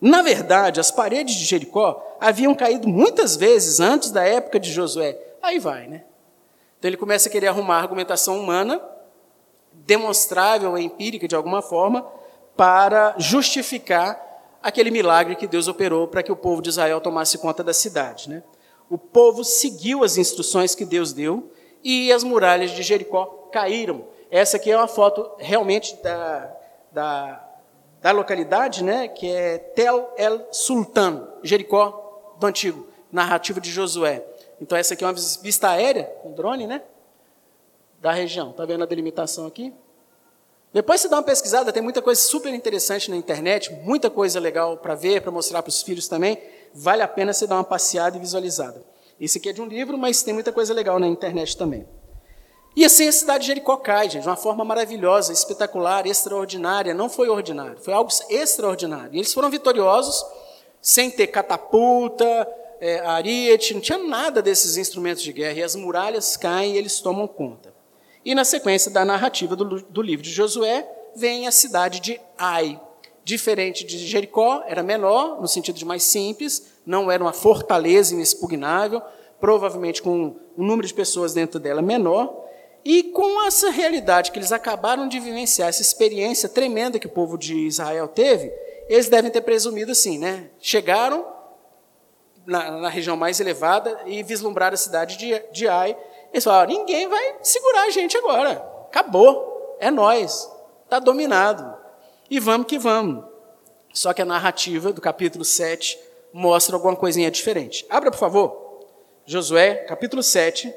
[0.01, 5.19] Na verdade, as paredes de Jericó haviam caído muitas vezes antes da época de Josué.
[5.43, 6.05] Aí vai, né?
[6.79, 8.81] Então ele começa a querer arrumar argumentação humana,
[9.73, 12.07] demonstrável e empírica de alguma forma,
[12.57, 14.23] para justificar
[14.63, 18.29] aquele milagre que Deus operou para que o povo de Israel tomasse conta da cidade.
[18.29, 18.43] Né?
[18.91, 21.51] O povo seguiu as instruções que Deus deu
[21.83, 24.05] e as muralhas de Jericó caíram.
[24.31, 26.53] Essa aqui é uma foto realmente da,
[26.91, 27.46] da
[28.07, 34.25] da localidade, né, que é Tel El Sultan, Jericó do Antigo, narrativa de Josué.
[34.61, 36.83] Então essa aqui é uma vista aérea, um drone, né,
[38.01, 38.53] da região.
[38.53, 39.75] Tá vendo a delimitação aqui?
[40.73, 44.77] Depois você dá uma pesquisada, tem muita coisa super interessante na internet, muita coisa legal
[44.77, 46.40] para ver, para mostrar para os filhos também.
[46.73, 48.85] Vale a pena você dar uma passeada e visualizada.
[49.21, 51.85] Esse aqui é de um livro, mas tem muita coisa legal na internet também.
[52.77, 56.93] E assim a cidade de Jericó cai, gente, de uma forma maravilhosa, espetacular, extraordinária.
[56.93, 59.15] Não foi ordinário, foi algo extraordinário.
[59.15, 60.23] E eles foram vitoriosos,
[60.83, 62.47] sem ter catapulta,
[62.79, 65.59] é, ariete, não tinha nada desses instrumentos de guerra.
[65.59, 67.75] E as muralhas caem e eles tomam conta.
[68.23, 72.79] E na sequência da narrativa do, do livro de Josué, vem a cidade de Ai.
[73.25, 79.01] Diferente de Jericó, era menor, no sentido de mais simples, não era uma fortaleza inexpugnável,
[79.41, 82.45] provavelmente com um número de pessoas dentro dela menor,
[82.88, 87.37] e com essa realidade que eles acabaram de vivenciar, essa experiência tremenda que o povo
[87.37, 88.55] de Israel teve,
[88.88, 90.51] eles devem ter presumido assim, né?
[90.61, 91.27] Chegaram
[92.46, 95.96] na, na região mais elevada e vislumbraram a cidade de, de Ai.
[96.33, 98.64] Eles falaram: ninguém vai segurar a gente agora.
[98.87, 99.77] Acabou.
[99.81, 100.49] É nós.
[100.85, 101.77] Está dominado.
[102.31, 103.25] E vamos que vamos.
[103.92, 105.99] Só que a narrativa do capítulo 7
[106.33, 107.85] mostra alguma coisinha diferente.
[107.90, 108.85] Abra, por favor.
[109.25, 110.72] Josué, capítulo 7,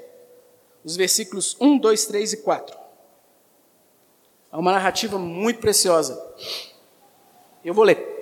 [0.84, 2.78] os versículos 1, 2, 3 e 4.
[4.52, 6.22] É uma narrativa muito preciosa.
[7.64, 8.18] Eu vou ler.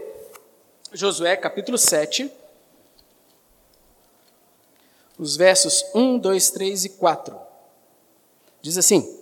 [0.92, 2.32] Josué, capítulo 7,
[5.18, 7.36] os versos 1, 2, 3 e 4.
[8.62, 9.18] Diz assim: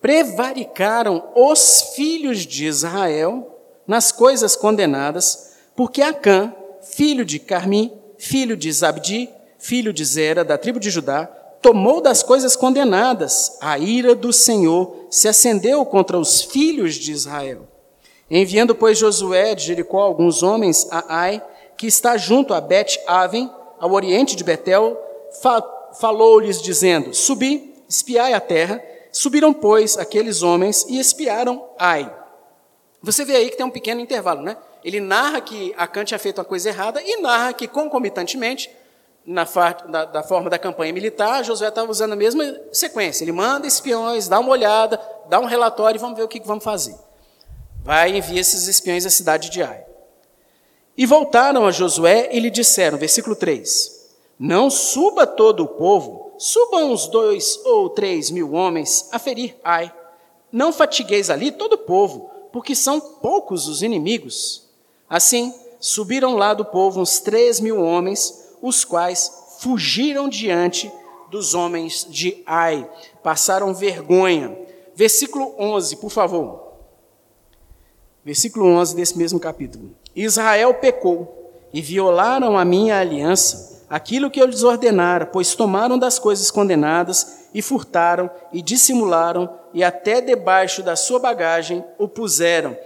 [0.00, 8.70] Prevaricaram os filhos de Israel nas coisas condenadas, porque Acã, filho de Carmi, filho de
[8.72, 11.28] Zabdi, filho de Zera, da tribo de Judá,
[11.60, 17.66] tomou das coisas condenadas, a ira do Senhor se acendeu contra os filhos de Israel.
[18.30, 21.42] Enviando, pois, Josué de Jericó alguns homens a Ai,
[21.76, 24.98] que está junto a Bet-Aven, ao oriente de Betel,
[25.40, 25.62] fa
[25.98, 28.82] falou-lhes dizendo: Subi, espiai a terra.
[29.10, 32.14] Subiram, pois, aqueles homens e espiaram Ai.
[33.02, 34.56] Você vê aí que tem um pequeno intervalo, né?
[34.84, 38.70] Ele narra que Acã tinha feito uma coisa errada e narra que, concomitantemente,
[39.28, 39.44] na
[39.90, 43.24] da, da, forma da campanha militar, Josué estava usando a mesma sequência.
[43.24, 46.46] Ele manda espiões, dá uma olhada, dá um relatório e vamos ver o que, que
[46.46, 46.96] vamos fazer.
[47.84, 49.84] Vai e envia esses espiões à cidade de Ai.
[50.96, 56.90] E voltaram a Josué e lhe disseram, versículo 3: Não suba todo o povo, subam
[56.90, 59.92] uns dois ou três mil homens a ferir Ai.
[60.50, 64.66] Não fatigueis ali todo o povo, porque são poucos os inimigos.
[65.06, 70.90] Assim, subiram lá do povo uns três mil homens, os quais fugiram diante
[71.30, 72.88] dos homens de Ai,
[73.22, 74.56] passaram vergonha.
[74.94, 76.68] Versículo 11, por favor.
[78.24, 79.94] Versículo 11 desse mesmo capítulo.
[80.14, 86.18] Israel pecou e violaram a minha aliança, aquilo que eu lhes ordenara, pois tomaram das
[86.18, 92.76] coisas condenadas e furtaram e dissimularam e até debaixo da sua bagagem o puseram.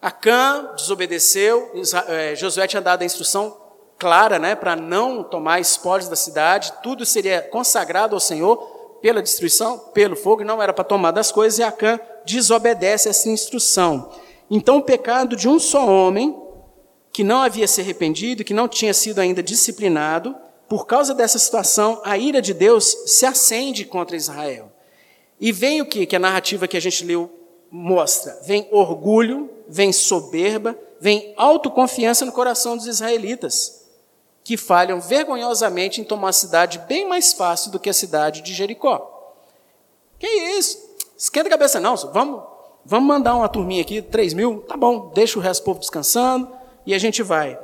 [0.00, 1.70] Acã desobedeceu,
[2.08, 3.56] eh, Josué tinha dado a instrução
[4.02, 8.56] clara, né, para não tomar espólios da cidade, tudo seria consagrado ao Senhor
[9.00, 14.10] pela destruição, pelo fogo, não era para tomar das coisas, e Acã desobedece essa instrução.
[14.50, 16.36] Então, o pecado de um só homem,
[17.12, 20.34] que não havia se arrependido, que não tinha sido ainda disciplinado,
[20.68, 24.72] por causa dessa situação, a ira de Deus se acende contra Israel.
[25.40, 26.06] E vem o que?
[26.06, 27.30] Que a narrativa que a gente leu
[27.70, 28.36] mostra.
[28.44, 33.81] Vem orgulho, vem soberba, vem autoconfiança no coração dos israelitas
[34.44, 38.52] que falham vergonhosamente em tomar uma cidade bem mais fácil do que a cidade de
[38.52, 39.08] Jericó.
[40.18, 40.78] Que isso?
[41.16, 42.42] Esquenta a cabeça não, vamos,
[42.84, 46.50] vamos mandar uma turminha aqui, 3 mil, tá bom, deixa o resto do povo descansando
[46.84, 47.58] e a gente vai.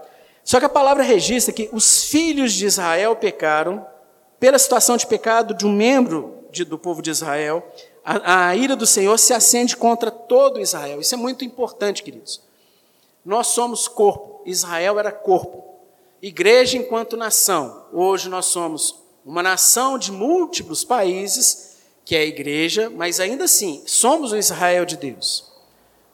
[0.45, 3.87] Só que a palavra registra que os filhos de Israel pecaram
[4.38, 7.67] pela situação de pecado de um membro de, do povo de Israel.
[8.05, 11.01] A, a ira do Senhor se acende contra todo Israel.
[11.01, 12.41] Isso é muito importante, queridos.
[13.25, 15.68] Nós somos corpo, Israel era corpo.
[16.21, 17.87] Igreja enquanto nação.
[17.93, 23.83] Hoje nós somos uma nação de múltiplos países, que é a igreja, mas ainda assim,
[23.87, 25.53] somos o Israel de Deus.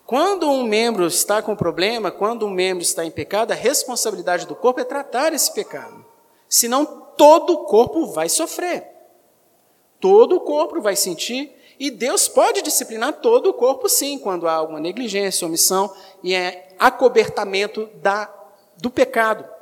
[0.04, 4.54] Quando um membro está com problema, quando um membro está em pecado, a responsabilidade do
[4.54, 6.04] corpo é tratar esse pecado.
[6.48, 6.84] Senão
[7.16, 8.86] todo o corpo vai sofrer.
[9.98, 14.52] Todo o corpo vai sentir e Deus pode disciplinar todo o corpo, sim, quando há
[14.52, 15.90] alguma negligência, omissão
[16.22, 18.30] e é acobertamento da,
[18.76, 19.53] do pecado.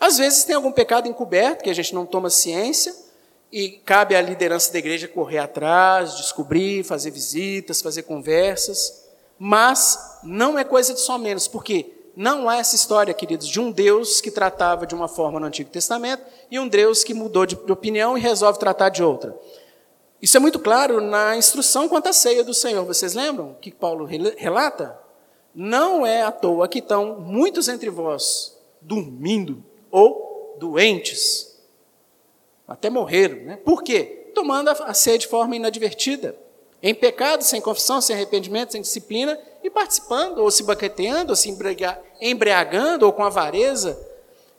[0.00, 2.94] Às vezes tem algum pecado encoberto que a gente não toma ciência
[3.50, 9.04] e cabe à liderança da igreja correr atrás, descobrir, fazer visitas, fazer conversas,
[9.38, 13.70] mas não é coisa de só menos, porque não há essa história, queridos, de um
[13.70, 17.54] Deus que tratava de uma forma no Antigo Testamento e um Deus que mudou de
[17.70, 19.36] opinião e resolve tratar de outra.
[20.20, 22.84] Isso é muito claro na instrução quanto à ceia do Senhor.
[22.84, 24.98] Vocês lembram que Paulo relata?
[25.54, 31.56] Não é à toa que estão muitos entre vós dormindo ou doentes.
[32.66, 33.36] Até morreram.
[33.38, 33.56] Né?
[33.56, 34.30] Por quê?
[34.34, 36.36] Tomando a ceia de forma inadvertida.
[36.82, 41.52] Em pecado, sem confissão, sem arrependimento, sem disciplina, e participando, ou se baqueteando, ou se
[42.20, 43.98] embriagando, ou com avareza.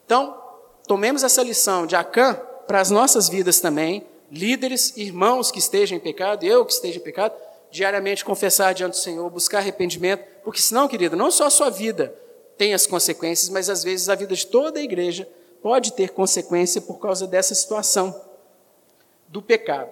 [0.05, 0.37] Então,
[0.85, 2.33] tomemos essa lição de Acã
[2.67, 7.01] para as nossas vidas também, líderes, irmãos que estejam em pecado, eu que esteja em
[7.01, 7.33] pecado,
[7.71, 12.13] diariamente confessar diante do Senhor, buscar arrependimento, porque senão, querido, não só a sua vida,
[12.59, 15.25] tem as consequências, mas às vezes a vida de toda a igreja
[15.63, 18.13] pode ter consequência por causa dessa situação
[19.29, 19.89] do pecado.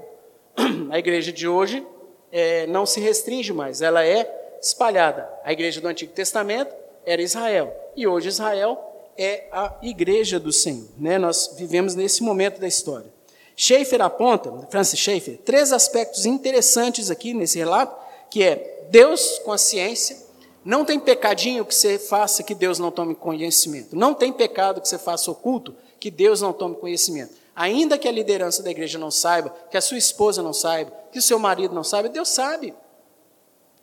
[0.92, 1.86] A igreja de hoje
[2.30, 5.30] é, não se restringe mais, ela é espalhada.
[5.46, 6.76] A igreja do Antigo Testamento
[7.06, 8.78] era Israel e hoje Israel
[9.18, 10.90] é a igreja do Senhor.
[10.98, 11.18] Né?
[11.18, 13.08] Nós vivemos nesse momento da história.
[13.56, 17.96] Schaeffer aponta, Francis Schaeffer, três aspectos interessantes aqui nesse relato,
[18.30, 20.27] que é Deus com a ciência,
[20.68, 23.96] não tem pecadinho que você faça que Deus não tome conhecimento.
[23.96, 27.34] Não tem pecado que você faça oculto que Deus não tome conhecimento.
[27.56, 31.20] Ainda que a liderança da igreja não saiba, que a sua esposa não saiba, que
[31.20, 32.74] o seu marido não saiba, Deus sabe.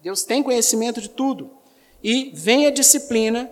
[0.02, 1.52] Deus tem conhecimento de tudo.
[2.02, 3.50] E vem a disciplina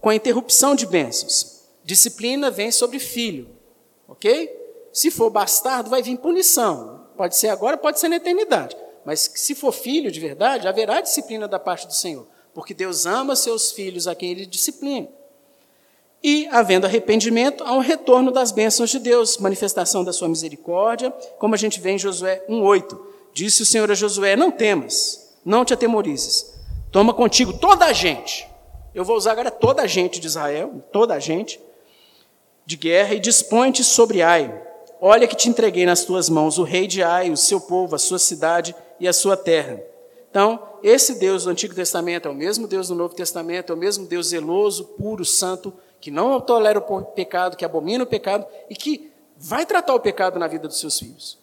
[0.00, 1.64] com a interrupção de bênçãos.
[1.84, 3.50] Disciplina vem sobre filho,
[4.08, 4.58] ok?
[4.90, 7.08] Se for bastardo, vai vir punição.
[7.14, 8.74] Pode ser agora, pode ser na eternidade.
[9.04, 13.36] Mas se for filho de verdade, haverá disciplina da parte do Senhor porque Deus ama
[13.36, 15.08] seus filhos a quem ele disciplina.
[16.22, 21.54] E, havendo arrependimento, há um retorno das bênçãos de Deus, manifestação da sua misericórdia, como
[21.54, 22.98] a gente vê em Josué 1,8.
[23.32, 26.54] Disse o Senhor a Josué: Não temas, não te atemorizes,
[26.92, 28.46] toma contigo toda a gente.
[28.94, 31.60] Eu vou usar agora toda a gente de Israel, toda a gente
[32.66, 34.52] de guerra, e dispõe-te sobre Ai.
[35.00, 37.98] Olha que te entreguei nas tuas mãos o rei de Ai, o seu povo, a
[37.98, 39.80] sua cidade e a sua terra.
[40.30, 43.78] Então, esse Deus do Antigo Testamento é o mesmo Deus do Novo Testamento, é o
[43.78, 48.74] mesmo Deus zeloso, puro, santo, que não tolera o pecado, que abomina o pecado e
[48.74, 51.38] que vai tratar o pecado na vida dos seus filhos.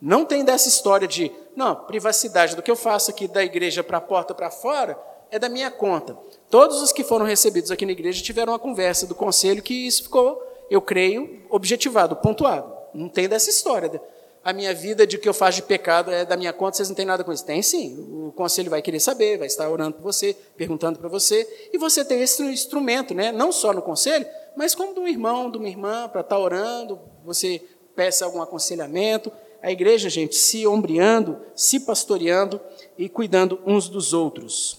[0.00, 3.98] Não tem dessa história de, não, privacidade do que eu faço aqui da igreja para
[3.98, 4.98] a porta para fora
[5.30, 6.16] é da minha conta.
[6.50, 10.04] Todos os que foram recebidos aqui na igreja tiveram uma conversa do conselho que isso
[10.04, 12.72] ficou eu creio, objetivado, pontuado.
[12.92, 14.00] Não tem dessa história.
[14.46, 16.94] A minha vida de que eu faço de pecado é da minha conta, vocês não
[16.94, 17.44] têm nada com isso.
[17.44, 17.98] Tem sim.
[18.28, 21.68] O conselho vai querer saber, vai estar orando por você, perguntando para você.
[21.72, 23.32] E você tem esse instrumento, né?
[23.32, 24.24] não só no conselho,
[24.56, 27.60] mas como de um irmão, de uma irmã, para estar orando, você
[27.96, 29.32] peça algum aconselhamento.
[29.60, 32.60] A igreja, gente, se ombreando, se pastoreando
[32.96, 34.78] e cuidando uns dos outros.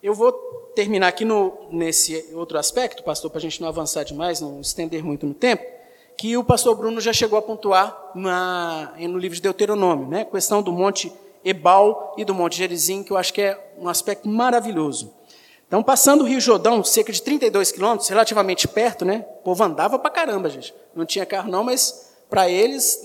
[0.00, 0.30] Eu vou
[0.76, 5.02] terminar aqui no, nesse outro aspecto, pastor, para a gente não avançar demais, não estender
[5.02, 5.81] muito no tempo,
[6.16, 10.24] que o pastor Bruno já chegou a pontuar na, no livro de Deuteronômio, né?
[10.24, 11.12] questão do Monte
[11.44, 15.12] Ebal e do Monte Gerizim, que eu acho que é um aspecto maravilhoso.
[15.66, 19.24] Então, passando o Rio Jordão, cerca de 32 quilômetros, relativamente perto, né?
[19.40, 20.74] O povo andava para caramba, gente.
[20.94, 23.00] Não tinha carro não, mas para eles,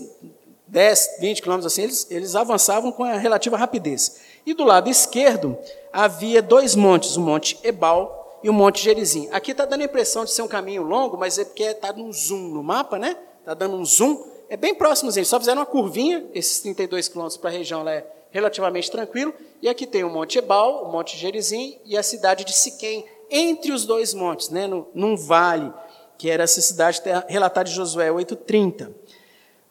[0.67, 4.19] 10, 20 quilômetros assim, eles, eles avançavam com a relativa rapidez.
[4.45, 5.57] E do lado esquerdo
[5.93, 8.16] havia dois montes, o Monte Ebal
[8.47, 9.27] e o Monte Gerizim.
[9.33, 12.13] Aqui está dando a impressão de ser um caminho longo, mas é porque está num
[12.13, 13.17] zoom no mapa, né?
[13.41, 14.23] Está dando um zoom.
[14.47, 15.27] É bem próximo, gente.
[15.27, 19.33] Só fizeram uma curvinha, esses 32 quilômetros para a região lá é relativamente tranquilo.
[19.61, 23.73] E aqui tem o Monte Ebal, o Monte Gerizim e a cidade de Siquém, entre
[23.73, 24.65] os dois montes, né?
[24.65, 25.73] No, num vale,
[26.17, 28.93] que era essa cidade relatada de Josué 8,30.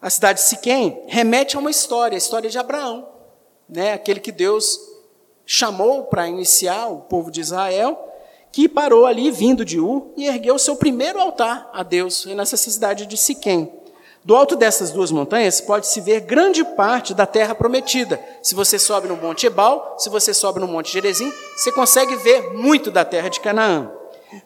[0.03, 3.17] A cidade de Siquém remete a uma história, a história de Abraão
[3.69, 4.79] né, aquele que Deus
[5.45, 8.16] chamou para iniciar o povo de Israel,
[8.57, 13.05] que parou ali vindo de Ur e ergueu seu primeiro altar a Deus nessa cidade
[13.05, 13.71] de Siquém.
[14.25, 18.19] Do alto dessas duas montanhas pode-se ver grande parte da terra prometida.
[18.43, 22.55] Se você sobe no Monte Ebal, se você sobe no Monte Gerezim, você consegue ver
[22.55, 23.91] muito da terra de Canaã.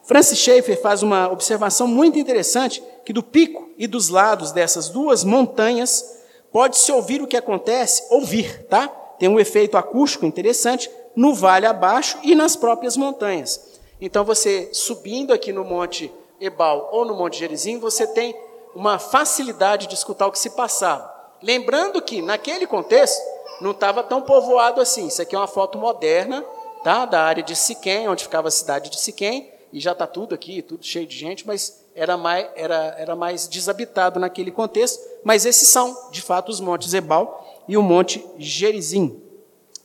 [0.03, 5.23] Francis Schaeffer faz uma observação muito interessante que do pico e dos lados dessas duas
[5.23, 6.03] montanhas
[6.51, 8.89] pode-se ouvir o que acontece, ouvir, tá?
[9.17, 13.70] tem um efeito acústico interessante no vale abaixo e nas próprias montanhas.
[14.01, 18.35] Então, você subindo aqui no Monte Ebal ou no Monte Gerizim, você tem
[18.73, 21.13] uma facilidade de escutar o que se passava.
[21.43, 23.21] Lembrando que, naquele contexto,
[23.61, 25.05] não estava tão povoado assim.
[25.05, 26.43] Isso aqui é uma foto moderna
[26.83, 30.33] tá, da área de Siquém, onde ficava a cidade de Siquém, e já está tudo
[30.33, 34.99] aqui, tudo cheio de gente, mas era mais, era, era mais desabitado naquele contexto.
[35.23, 39.21] Mas esses são, de fato, os montes Ebal e o Monte Gerizim.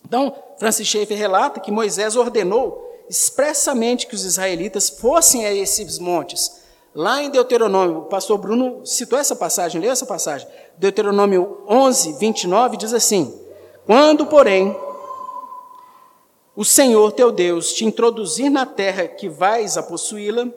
[0.04, 6.64] Então, Francis Schaeffer relata que Moisés ordenou expressamente que os israelitas fossem a esses montes.
[6.94, 10.48] Lá em Deuteronômio, o pastor Bruno citou essa passagem, leu essa passagem.
[10.78, 13.38] Deuteronômio 11, 29 diz assim:
[13.84, 14.74] Quando, porém,
[16.56, 20.48] o Senhor teu Deus te introduzir na terra que vais a possuí-la,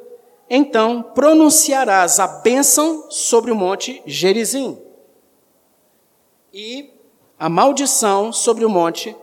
[0.49, 4.81] então pronunciarás a bênção sobre o monte Gerizim.
[6.53, 6.93] E
[7.37, 9.15] a maldição sobre o monte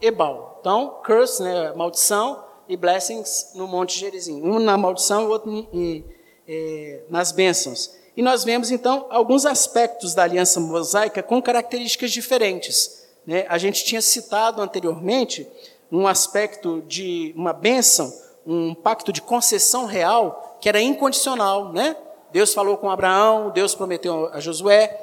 [0.00, 0.58] Ebal.
[0.60, 2.42] Então, curse, né, maldição,
[2.72, 4.42] e blessings no monte Gerizim.
[4.42, 6.04] Um na maldição e o outro em,
[6.48, 7.94] em, nas bênçãos.
[8.16, 13.06] E nós vemos, então, alguns aspectos da aliança mosaica com características diferentes.
[13.26, 13.46] Né?
[13.48, 15.46] A gente tinha citado anteriormente
[15.90, 18.12] um aspecto de uma bênção,
[18.46, 21.72] um pacto de concessão real, que era incondicional.
[21.72, 21.96] Né?
[22.32, 24.98] Deus falou com Abraão, Deus prometeu a Josué,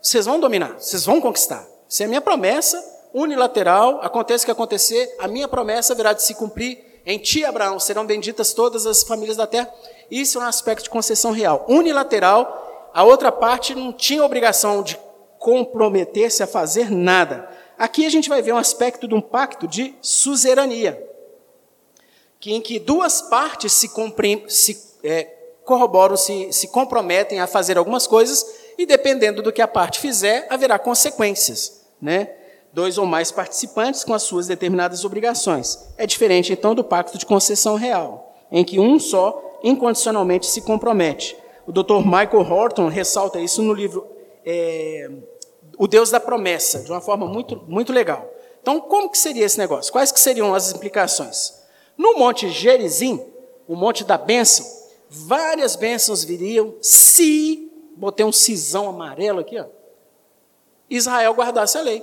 [0.00, 1.66] vocês vão dominar, vocês vão conquistar.
[1.88, 6.34] Se a minha promessa unilateral, aconteça o que acontecer, a minha promessa virá de se
[6.34, 6.89] cumprir.
[7.04, 9.72] Em ti, Abraão, serão benditas todas as famílias da terra.
[10.10, 11.64] Isso é um aspecto de concessão real.
[11.68, 14.98] Unilateral, a outra parte não tinha obrigação de
[15.38, 17.48] comprometer-se a fazer nada.
[17.78, 21.02] Aqui a gente vai ver um aspecto de um pacto de suzerania,
[22.38, 23.90] que em que duas partes se,
[24.48, 25.24] se é,
[25.64, 28.44] corroboram, se, se comprometem a fazer algumas coisas,
[28.76, 32.30] e dependendo do que a parte fizer, haverá consequências né?
[32.72, 35.78] Dois ou mais participantes com as suas determinadas obrigações.
[35.96, 41.36] É diferente, então, do pacto de concessão real, em que um só incondicionalmente se compromete.
[41.66, 41.98] O Dr.
[42.04, 44.06] Michael Horton ressalta isso no livro
[44.44, 45.10] é,
[45.78, 48.28] O Deus da Promessa, de uma forma muito, muito legal.
[48.62, 49.92] Então, como que seria esse negócio?
[49.92, 51.60] Quais que seriam as implicações?
[51.96, 53.22] No Monte Gerizim,
[53.66, 54.66] o Monte da Bênção,
[55.08, 59.66] várias bênçãos viriam se, botei um cisão amarelo aqui, ó,
[60.88, 62.02] Israel guardasse a lei.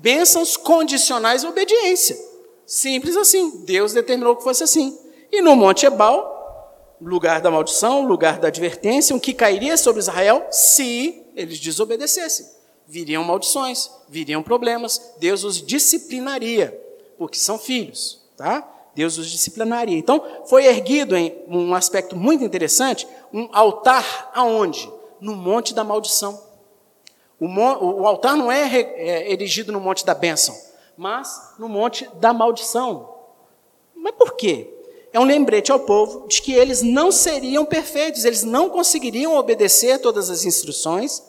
[0.00, 2.16] Bênçãos condicionais à obediência.
[2.64, 3.64] Simples assim.
[3.64, 4.96] Deus determinou que fosse assim.
[5.32, 10.46] E no Monte Ebal, lugar da maldição, lugar da advertência, o que cairia sobre Israel
[10.52, 12.46] se eles desobedecessem.
[12.86, 16.80] Viriam maldições, viriam problemas, Deus os disciplinaria,
[17.18, 18.66] porque são filhos, tá?
[18.94, 19.98] Deus os disciplinaria.
[19.98, 24.90] Então, foi erguido em um aspecto muito interessante, um altar aonde?
[25.20, 26.47] No Monte da Maldição.
[27.40, 30.56] O, altar não é, é erigido no Monte da Bênção,
[30.96, 33.14] mas no Monte da Maldição.
[33.94, 34.74] Mas por quê?
[35.12, 39.98] é um lembrete ao povo de que eles não seriam perfeitos, eles não conseguiriam obedecer
[40.00, 41.22] todas as instruções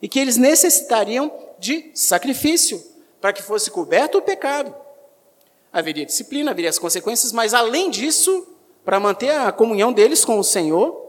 [0.00, 2.82] e que eles necessitariam de sacrifício
[3.20, 4.74] para que fosse coberto o pecado.
[5.72, 8.46] Haveria disciplina, haveria as consequências, mas além disso,
[8.84, 11.04] para manter a comunhão deles com o Senhor,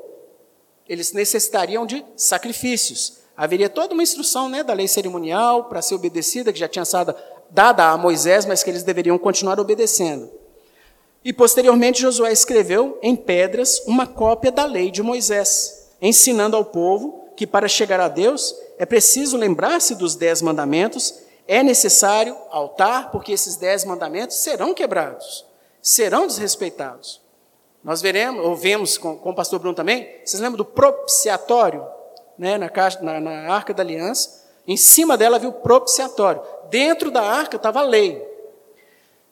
[0.87, 3.19] eles necessitariam de sacrifícios.
[3.37, 7.13] Haveria toda uma instrução né, da lei cerimonial para ser obedecida, que já tinha sido
[7.51, 10.27] dada a Moisés, mas que eles deveriam continuar obedecendo.
[11.23, 17.25] E posteriormente Josué escreveu em pedras uma cópia da lei de Moisés, ensinando ao povo
[17.35, 21.13] que para chegar a Deus é preciso lembrar-se dos dez mandamentos,
[21.47, 25.45] é necessário altar, porque esses dez mandamentos serão quebrados,
[25.81, 27.21] serão desrespeitados.
[27.83, 31.85] Nós veremos, ou vemos com, com o pastor Bruno também, vocês lembram do propiciatório,
[32.37, 32.69] né, na,
[33.01, 34.45] na, na Arca da Aliança?
[34.67, 36.41] Em cima dela havia o propiciatório.
[36.69, 38.21] Dentro da arca estava a lei.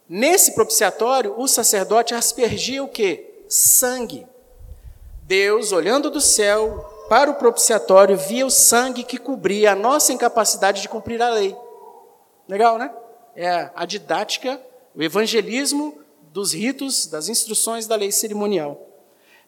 [0.07, 3.43] Nesse propiciatório, o sacerdote aspergia o quê?
[3.49, 4.25] Sangue.
[5.23, 10.81] Deus, olhando do céu para o propiciatório, via o sangue que cobria a nossa incapacidade
[10.81, 11.55] de cumprir a lei.
[12.47, 12.93] Legal, né?
[13.35, 14.61] É a didática,
[14.95, 15.99] o evangelismo
[16.31, 18.84] dos ritos, das instruções da lei cerimonial.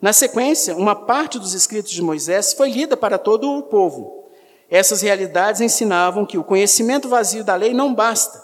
[0.01, 4.29] Na sequência, uma parte dos escritos de Moisés foi lida para todo o povo.
[4.69, 8.43] Essas realidades ensinavam que o conhecimento vazio da lei não basta,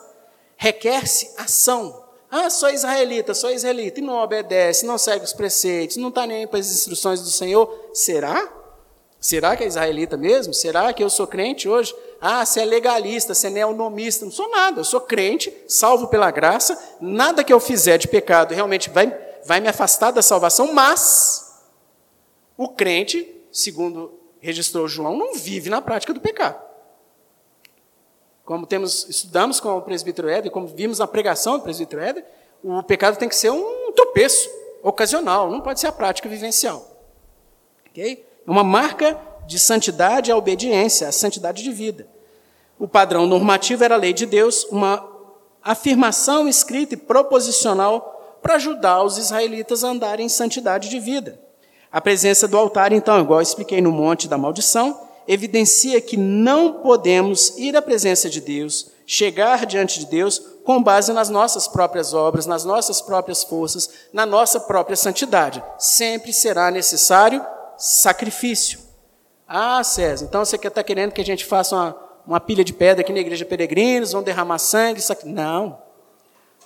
[0.55, 2.01] requer-se ação.
[2.31, 6.47] Ah, sou israelita, sou israelita, e não obedece, não segue os preceitos, não está nem
[6.47, 7.89] para as instruções do Senhor.
[7.93, 8.51] Será?
[9.19, 10.53] Será que é israelita mesmo?
[10.53, 11.95] Será que eu sou crente hoje?
[12.19, 14.25] Ah, você é legalista, você é neonomista.
[14.25, 16.77] Não sou nada, eu sou crente, salvo pela graça.
[16.99, 21.42] Nada que eu fizer de pecado realmente vai, vai me afastar da salvação, mas
[22.57, 26.61] o crente, segundo registrou João, não vive na prática do pecado.
[28.45, 32.25] Como temos, estudamos com o presbítero Éder, como vimos na pregação do presbítero Éder,
[32.63, 34.49] o pecado tem que ser um tropeço
[34.81, 36.85] ocasional, não pode ser a prática vivencial.
[37.89, 38.25] Ok?
[38.45, 42.07] É uma marca de santidade a obediência, a santidade de vida.
[42.77, 45.09] O padrão normativo era a lei de Deus, uma
[45.61, 51.39] afirmação escrita e proposicional para ajudar os israelitas a andarem em santidade de vida.
[51.93, 56.81] A presença do altar, então, igual eu expliquei no Monte da Maldição, evidencia que não
[56.81, 62.11] podemos ir à presença de Deus, chegar diante de Deus com base nas nossas próprias
[62.11, 65.63] obras, nas nossas próprias forças, na nossa própria santidade.
[65.77, 67.45] Sempre será necessário
[67.77, 68.79] sacrifício.
[69.47, 73.03] Ah, César, então você está querendo que a gente faça uma, uma pilha de pedra
[73.03, 74.99] aqui na igreja peregrinos, vão derramar sangue?
[74.99, 75.25] Sac...
[75.25, 75.77] Não.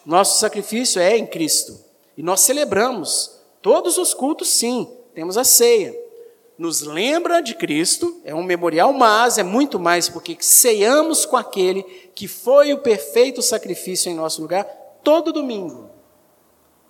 [0.06, 1.78] Nosso sacrifício é em Cristo.
[2.16, 4.97] E nós celebramos todos os cultos, sim.
[5.18, 6.00] Temos a ceia
[6.60, 11.82] nos lembra de Cristo, é um memorial, mas é muito mais porque ceiamos com aquele
[12.14, 14.64] que foi o perfeito sacrifício em nosso lugar
[15.04, 15.90] todo domingo.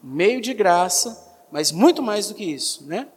[0.03, 3.07] Meio de graça, mas muito mais do que isso, né?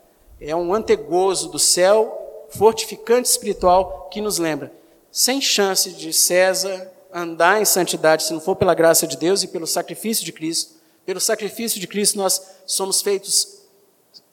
[0.41, 4.73] É um antegozo do céu, fortificante espiritual que nos lembra.
[5.11, 9.49] Sem chance de César andar em santidade se não for pela graça de Deus e
[9.49, 10.77] pelo sacrifício de Cristo.
[11.05, 13.60] Pelo sacrifício de Cristo nós somos feitos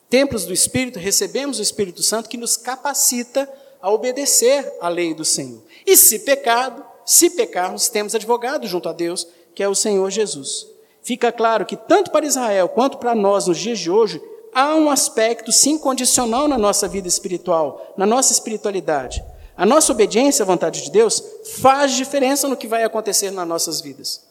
[0.10, 3.50] templos do Espírito, recebemos o Espírito Santo que nos capacita
[3.82, 5.64] a obedecer à lei do Senhor.
[5.86, 10.68] E se pecado, se pecarmos, temos advogado junto a Deus, que é o Senhor Jesus.
[11.02, 14.22] Fica claro que tanto para Israel quanto para nós nos dias de hoje,
[14.54, 19.24] há um aspecto sim condicional na nossa vida espiritual, na nossa espiritualidade.
[19.56, 21.24] A nossa obediência à vontade de Deus
[21.62, 24.26] faz diferença no que vai acontecer nas nossas vidas.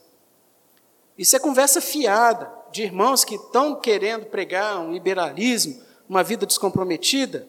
[1.17, 7.49] Isso é conversa fiada de irmãos que estão querendo pregar um liberalismo, uma vida descomprometida,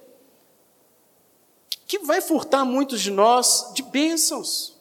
[1.86, 4.78] que vai furtar muitos de nós de bênçãos.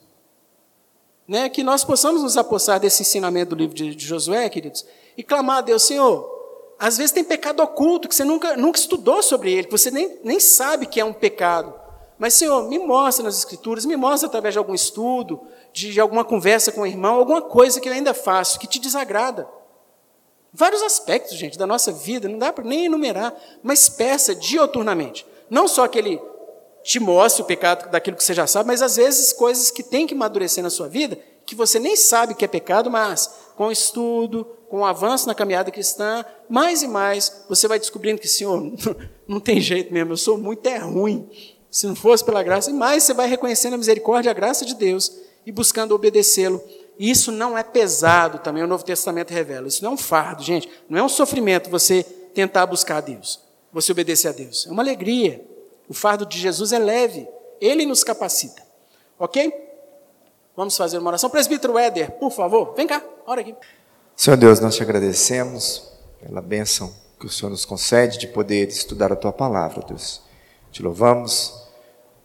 [1.27, 1.49] Né?
[1.49, 4.87] Que nós possamos nos apossar desse ensinamento do livro de, de Josué, queridos,
[5.17, 6.33] e clamar a Deus, Senhor,
[6.79, 10.21] às vezes tem pecado oculto, que você nunca, nunca estudou sobre ele, que você nem,
[10.23, 11.75] nem sabe que é um pecado.
[12.19, 15.41] Mas, Senhor, me mostra nas Escrituras, me mostra através de algum estudo,
[15.73, 19.56] de alguma conversa com o irmão, alguma coisa que eu ainda faço, que te desagrada.
[20.59, 25.27] Vários aspectos, gente, da nossa vida, não dá para nem enumerar, mas peça dioturnamente.
[25.51, 26.19] Não só que ele
[26.83, 30.07] te mostre o pecado daquilo que você já sabe, mas às vezes coisas que tem
[30.07, 34.47] que amadurecer na sua vida, que você nem sabe que é pecado, mas com estudo,
[34.71, 38.73] com o avanço na caminhada cristã, mais e mais, você vai descobrindo que, Senhor,
[39.29, 41.29] não tem jeito mesmo, eu sou muito é ruim.
[41.71, 44.65] Se não fosse pela graça, e mais você vai reconhecendo a misericórdia e a graça
[44.65, 45.13] de Deus
[45.45, 46.63] e buscando obedecê-lo
[46.99, 49.69] isso não é pesado também, o Novo Testamento revela.
[49.69, 50.69] Isso não é um fardo, gente.
[50.89, 53.41] Não é um sofrimento você tentar buscar a Deus,
[53.73, 54.67] você obedecer a Deus.
[54.67, 55.45] É uma alegria.
[55.89, 57.29] O fardo de Jesus é leve.
[57.61, 58.63] Ele nos capacita.
[59.19, 59.53] Ok?
[60.57, 61.29] Vamos fazer uma oração.
[61.29, 63.55] Presbítero Éder, por favor, vem cá, ora aqui.
[64.15, 69.13] Senhor Deus, nós te agradecemos pela bênção que o Senhor nos concede de poder estudar
[69.13, 70.23] a tua palavra, Deus.
[70.73, 71.55] Te louvamos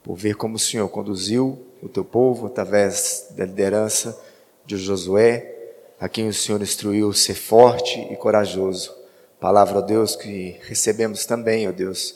[0.04, 4.18] por ver como o Senhor conduziu o teu povo através da liderança
[4.66, 5.56] de Josué,
[6.00, 8.96] a quem o Senhor instruiu ser forte e corajoso.
[9.40, 12.16] Palavra, ó Deus, que recebemos também, ó Deus,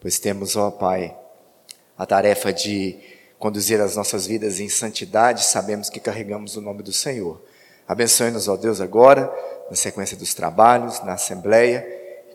[0.00, 1.16] pois temos, ó Pai,
[1.96, 2.98] a tarefa de
[3.38, 7.40] conduzir as nossas vidas em santidade, sabemos que carregamos o nome do Senhor.
[7.88, 9.32] Abençoe-nos, ó Deus, agora,
[9.68, 11.84] na sequência dos trabalhos, na Assembleia.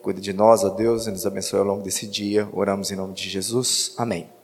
[0.02, 2.48] Cuide de nós, ó Deus, e nos abençoe ao longo desse dia.
[2.54, 3.94] Oramos em nome de Jesus.
[3.98, 4.35] Amém.